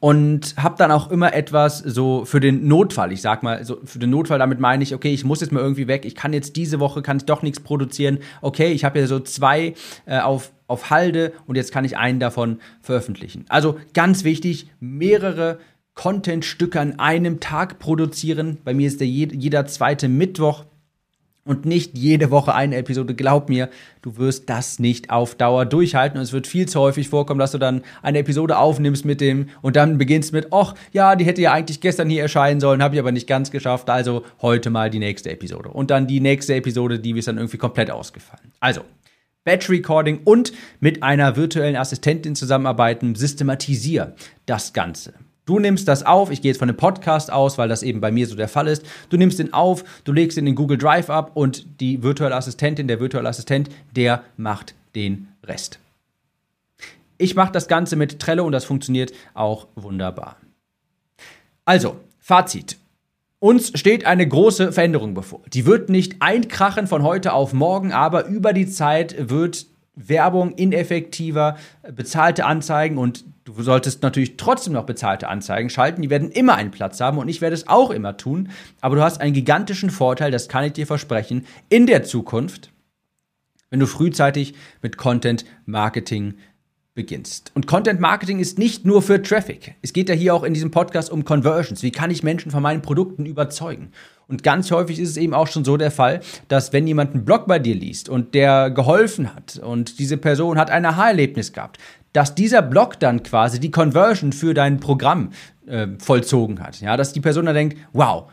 und 0.00 0.54
habe 0.58 0.76
dann 0.76 0.90
auch 0.90 1.10
immer 1.10 1.32
etwas 1.32 1.78
so 1.78 2.26
für 2.26 2.40
den 2.40 2.68
Notfall. 2.68 3.10
Ich 3.10 3.22
sag 3.22 3.42
mal, 3.42 3.64
so 3.64 3.78
für 3.84 3.98
den 3.98 4.10
Notfall, 4.10 4.38
damit 4.38 4.60
meine 4.60 4.82
ich, 4.82 4.94
okay, 4.94 5.14
ich 5.14 5.24
muss 5.24 5.40
jetzt 5.40 5.50
mal 5.50 5.60
irgendwie 5.60 5.88
weg. 5.88 6.04
Ich 6.04 6.14
kann 6.14 6.34
jetzt 6.34 6.56
diese 6.56 6.78
Woche 6.78 7.00
kann 7.00 7.16
ich 7.16 7.24
doch 7.24 7.40
nichts 7.40 7.60
produzieren. 7.60 8.18
Okay, 8.42 8.70
ich 8.70 8.84
habe 8.84 8.98
ja 8.98 9.06
so 9.06 9.18
zwei 9.18 9.72
äh, 10.04 10.20
auf 10.20 10.52
auf 10.68 10.90
Halde 10.90 11.32
und 11.46 11.56
jetzt 11.56 11.72
kann 11.72 11.84
ich 11.84 11.96
einen 11.96 12.20
davon 12.20 12.60
veröffentlichen. 12.80 13.44
Also 13.48 13.78
ganz 13.94 14.22
wichtig, 14.22 14.70
mehrere 14.78 15.58
Content-Stücke 15.94 16.78
an 16.78 17.00
einem 17.00 17.40
Tag 17.40 17.80
produzieren. 17.80 18.58
Bei 18.64 18.72
mir 18.72 18.86
ist 18.86 19.00
der 19.00 19.08
jeder 19.08 19.66
zweite 19.66 20.08
Mittwoch 20.08 20.64
und 21.48 21.64
nicht 21.64 21.96
jede 21.96 22.30
Woche 22.30 22.54
eine 22.54 22.76
Episode. 22.76 23.14
Glaub 23.14 23.48
mir, 23.48 23.70
du 24.02 24.18
wirst 24.18 24.50
das 24.50 24.78
nicht 24.78 25.10
auf 25.10 25.34
Dauer 25.34 25.64
durchhalten 25.64 26.18
und 26.18 26.22
es 26.22 26.32
wird 26.32 26.46
viel 26.46 26.68
zu 26.68 26.78
häufig 26.78 27.08
vorkommen, 27.08 27.40
dass 27.40 27.52
du 27.52 27.58
dann 27.58 27.82
eine 28.02 28.18
Episode 28.18 28.58
aufnimmst 28.58 29.06
mit 29.06 29.22
dem 29.22 29.48
und 29.62 29.74
dann 29.74 29.96
beginnst 29.96 30.34
mit, 30.34 30.48
ach 30.52 30.74
ja, 30.92 31.16
die 31.16 31.24
hätte 31.24 31.40
ja 31.40 31.52
eigentlich 31.52 31.80
gestern 31.80 32.10
hier 32.10 32.20
erscheinen 32.20 32.60
sollen, 32.60 32.82
habe 32.82 32.96
ich 32.96 33.00
aber 33.00 33.12
nicht 33.12 33.26
ganz 33.26 33.50
geschafft, 33.50 33.88
also 33.88 34.24
heute 34.42 34.68
mal 34.68 34.90
die 34.90 34.98
nächste 34.98 35.30
Episode. 35.30 35.70
Und 35.70 35.90
dann 35.90 36.06
die 36.06 36.20
nächste 36.20 36.54
Episode, 36.54 36.98
die 36.98 37.18
ist 37.18 37.28
dann 37.28 37.38
irgendwie 37.38 37.58
komplett 37.58 37.90
ausgefallen. 37.90 38.52
Also, 38.60 38.82
Batch 39.44 39.70
Recording 39.70 40.20
und 40.24 40.52
mit 40.80 41.02
einer 41.02 41.36
virtuellen 41.36 41.76
Assistentin 41.76 42.34
zusammenarbeiten, 42.34 43.14
systematisiere 43.14 44.14
das 44.46 44.72
Ganze. 44.72 45.14
Du 45.48 45.58
nimmst 45.58 45.88
das 45.88 46.04
auf, 46.04 46.30
ich 46.30 46.42
gehe 46.42 46.50
jetzt 46.50 46.58
von 46.58 46.68
einem 46.68 46.76
Podcast 46.76 47.32
aus, 47.32 47.56
weil 47.56 47.70
das 47.70 47.82
eben 47.82 48.02
bei 48.02 48.10
mir 48.10 48.26
so 48.26 48.36
der 48.36 48.48
Fall 48.48 48.68
ist. 48.68 48.84
Du 49.08 49.16
nimmst 49.16 49.38
den 49.38 49.54
auf, 49.54 49.82
du 50.04 50.12
legst 50.12 50.36
ihn 50.36 50.40
in 50.40 50.46
den 50.46 50.54
Google 50.54 50.76
Drive 50.76 51.08
ab 51.08 51.30
und 51.32 51.80
die 51.80 52.02
virtuelle 52.02 52.36
Assistentin, 52.36 52.86
der 52.86 53.00
virtuelle 53.00 53.30
Assistent, 53.30 53.70
der 53.96 54.24
macht 54.36 54.74
den 54.94 55.28
Rest. 55.42 55.78
Ich 57.16 57.34
mache 57.34 57.50
das 57.50 57.66
Ganze 57.66 57.96
mit 57.96 58.18
Trello 58.18 58.44
und 58.44 58.52
das 58.52 58.66
funktioniert 58.66 59.12
auch 59.32 59.68
wunderbar. 59.74 60.36
Also, 61.64 61.98
Fazit. 62.18 62.76
Uns 63.40 63.78
steht 63.78 64.04
eine 64.04 64.26
große 64.26 64.72
Veränderung 64.72 65.14
bevor. 65.14 65.40
Die 65.52 65.64
wird 65.64 65.90
nicht 65.90 66.16
einkrachen 66.20 66.88
von 66.88 67.04
heute 67.04 67.32
auf 67.32 67.52
morgen, 67.52 67.92
aber 67.92 68.26
über 68.26 68.52
die 68.52 68.66
Zeit 68.66 69.30
wird 69.30 69.66
Werbung 69.94 70.52
ineffektiver, 70.52 71.56
bezahlte 71.94 72.46
Anzeigen 72.46 72.98
und 72.98 73.24
du 73.44 73.62
solltest 73.62 74.02
natürlich 74.02 74.36
trotzdem 74.36 74.72
noch 74.72 74.86
bezahlte 74.86 75.28
Anzeigen 75.28 75.70
schalten. 75.70 76.02
Die 76.02 76.10
werden 76.10 76.30
immer 76.30 76.54
einen 76.54 76.72
Platz 76.72 77.00
haben 77.00 77.18
und 77.18 77.28
ich 77.28 77.40
werde 77.40 77.54
es 77.54 77.68
auch 77.68 77.90
immer 77.90 78.16
tun. 78.16 78.50
Aber 78.80 78.96
du 78.96 79.02
hast 79.02 79.20
einen 79.20 79.34
gigantischen 79.34 79.90
Vorteil, 79.90 80.32
das 80.32 80.48
kann 80.48 80.64
ich 80.64 80.72
dir 80.72 80.86
versprechen, 80.86 81.46
in 81.68 81.86
der 81.86 82.02
Zukunft, 82.02 82.72
wenn 83.70 83.80
du 83.80 83.86
frühzeitig 83.86 84.54
mit 84.82 84.96
Content 84.96 85.44
Marketing 85.64 86.34
beginnst. 86.98 87.52
Und 87.54 87.68
Content 87.68 88.00
Marketing 88.00 88.40
ist 88.40 88.58
nicht 88.58 88.84
nur 88.84 89.02
für 89.02 89.22
Traffic. 89.22 89.76
Es 89.82 89.92
geht 89.92 90.08
ja 90.08 90.16
hier 90.16 90.34
auch 90.34 90.42
in 90.42 90.52
diesem 90.52 90.72
Podcast 90.72 91.12
um 91.12 91.24
Conversions. 91.24 91.84
Wie 91.84 91.92
kann 91.92 92.10
ich 92.10 92.24
Menschen 92.24 92.50
von 92.50 92.60
meinen 92.60 92.82
Produkten 92.82 93.24
überzeugen? 93.24 93.92
Und 94.26 94.42
ganz 94.42 94.72
häufig 94.72 94.98
ist 94.98 95.10
es 95.10 95.16
eben 95.16 95.32
auch 95.32 95.46
schon 95.46 95.64
so 95.64 95.76
der 95.76 95.92
Fall, 95.92 96.20
dass 96.48 96.72
wenn 96.72 96.88
jemand 96.88 97.14
einen 97.14 97.24
Blog 97.24 97.46
bei 97.46 97.60
dir 97.60 97.76
liest 97.76 98.08
und 98.08 98.34
der 98.34 98.70
geholfen 98.70 99.32
hat 99.32 99.58
und 99.58 100.00
diese 100.00 100.16
Person 100.16 100.58
hat 100.58 100.72
ein 100.72 100.84
Aha-Erlebnis 100.84 101.52
gehabt, 101.52 101.78
dass 102.12 102.34
dieser 102.34 102.62
Blog 102.62 102.98
dann 102.98 103.22
quasi 103.22 103.60
die 103.60 103.70
Conversion 103.70 104.32
für 104.32 104.52
dein 104.52 104.80
Programm 104.80 105.30
äh, 105.66 105.86
vollzogen 106.00 106.60
hat. 106.60 106.80
Ja, 106.80 106.96
dass 106.96 107.12
die 107.12 107.20
Person 107.20 107.46
dann 107.46 107.54
denkt, 107.54 107.78
wow, 107.92 108.28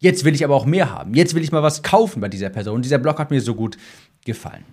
jetzt 0.00 0.24
will 0.24 0.34
ich 0.34 0.44
aber 0.44 0.56
auch 0.56 0.66
mehr 0.66 0.90
haben. 0.90 1.14
Jetzt 1.14 1.36
will 1.36 1.42
ich 1.44 1.52
mal 1.52 1.62
was 1.62 1.84
kaufen 1.84 2.20
bei 2.20 2.28
dieser 2.28 2.50
Person. 2.50 2.82
Dieser 2.82 2.98
Blog 2.98 3.20
hat 3.20 3.30
mir 3.30 3.40
so 3.40 3.54
gut 3.54 3.78
gefallen. 4.24 4.64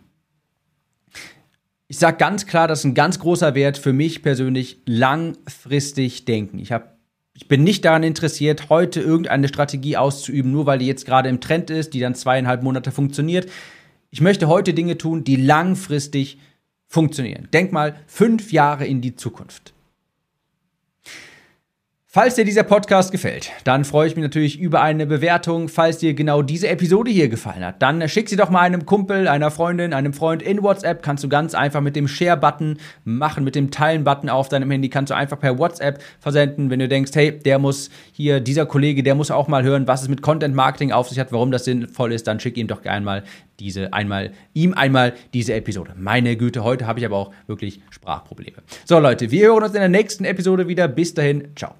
Ich 1.92 1.98
sage 1.98 2.18
ganz 2.18 2.46
klar, 2.46 2.68
das 2.68 2.80
ist 2.80 2.86
ein 2.86 2.94
ganz 2.94 3.18
großer 3.18 3.56
Wert 3.56 3.80
für 3.80 3.94
mich 3.94 4.22
persönlich, 4.22 4.78
langfristig 4.86 6.24
denken. 6.24 6.60
Ich, 6.60 6.72
hab, 6.72 7.00
ich 7.34 7.48
bin 7.48 7.64
nicht 7.64 7.84
daran 7.84 8.04
interessiert, 8.04 8.70
heute 8.70 9.02
irgendeine 9.02 9.48
Strategie 9.48 9.98
auszuüben, 9.98 10.52
nur 10.52 10.68
weil 10.68 10.78
die 10.78 10.86
jetzt 10.86 11.08
gerade 11.08 11.30
im 11.30 11.42
Trend 11.42 11.72
ist, 11.72 11.96
die 11.96 12.00
dann 12.00 12.14
zweieinhalb 12.14 12.62
Monate 12.62 12.92
funktioniert. 12.92 13.50
Ich 14.12 14.22
möchte 14.22 14.48
heute 14.48 14.76
Dinge 14.76 15.00
tun, 15.00 15.24
die 15.24 15.36
langfristig 15.36 16.38
funktionieren. 16.86 17.48
Denk 17.54 17.72
mal 17.72 17.96
fünf 18.06 18.52
Jahre 18.52 18.86
in 18.86 19.02
die 19.02 19.16
Zukunft. 19.16 19.74
Falls 22.12 22.34
dir 22.34 22.44
dieser 22.44 22.64
Podcast 22.64 23.12
gefällt, 23.12 23.52
dann 23.66 23.86
freue 23.86 24.08
ich 24.08 24.16
mich 24.16 24.24
natürlich 24.24 24.60
über 24.60 24.82
eine 24.82 25.06
Bewertung. 25.06 25.70
Falls 25.70 26.00
dir 26.00 26.16
genau 26.16 26.42
diese 26.42 26.68
Episode 26.68 27.12
hier 27.12 27.30
gefallen 27.30 27.64
hat, 27.64 27.84
dann 27.84 28.10
schick 28.10 28.30
sie 28.30 28.36
doch 28.36 28.50
mal 28.50 28.62
einem 28.62 28.88
Kumpel, 28.88 29.28
einer 29.28 29.52
Freundin, 29.52 29.94
einem 29.94 30.14
Freund 30.14 30.42
in 30.42 30.64
WhatsApp. 30.64 31.04
Kannst 31.04 31.24
du 31.24 31.30
ganz 31.30 31.54
einfach 31.54 31.82
mit 31.82 31.96
dem 31.96 32.08
Share-Button 32.08 32.80
machen, 33.04 33.44
mit 33.44 33.54
dem 33.54 33.70
Teilen-Button 33.70 34.28
auf 34.28 34.50
deinem 34.50 34.72
Handy. 34.72 34.90
Kannst 34.90 35.12
du 35.12 35.16
einfach 35.16 35.40
per 35.40 35.60
WhatsApp 35.60 36.02
versenden, 36.20 36.72
wenn 36.72 36.80
du 36.80 36.88
denkst, 36.88 37.12
hey, 37.14 37.38
der 37.38 37.60
muss 37.60 37.92
hier, 38.12 38.40
dieser 38.40 38.66
Kollege, 38.66 39.04
der 39.04 39.14
muss 39.14 39.30
auch 39.30 39.48
mal 39.48 39.62
hören, 39.62 39.88
was 39.88 40.02
es 40.02 40.08
mit 40.08 40.24
Content 40.24 40.56
Marketing 40.56 40.92
auf 40.92 41.10
sich 41.10 41.20
hat, 41.20 41.32
warum 41.32 41.52
das 41.52 41.66
sinnvoll 41.66 42.12
ist. 42.12 42.26
Dann 42.26 42.40
schick 42.40 42.58
ihm 42.58 42.66
doch 42.66 42.84
einmal 42.86 43.22
diese 43.60 43.94
einmal, 43.94 44.32
ihm 44.56 44.74
einmal 44.74 45.14
diese 45.36 45.54
Episode. 45.54 45.94
Meine 45.96 46.38
Güte, 46.38 46.64
heute 46.64 46.88
habe 46.88 46.98
ich 46.98 47.06
aber 47.06 47.18
auch 47.18 47.32
wirklich 47.46 47.82
Sprachprobleme. 47.92 48.58
So 48.86 48.98
Leute, 48.98 49.30
wir 49.30 49.50
hören 49.50 49.62
uns 49.62 49.76
in 49.76 49.80
der 49.82 49.90
nächsten 49.90 50.26
Episode 50.26 50.68
wieder. 50.68 50.88
Bis 50.88 51.14
dahin, 51.14 51.50
ciao. 51.56 51.76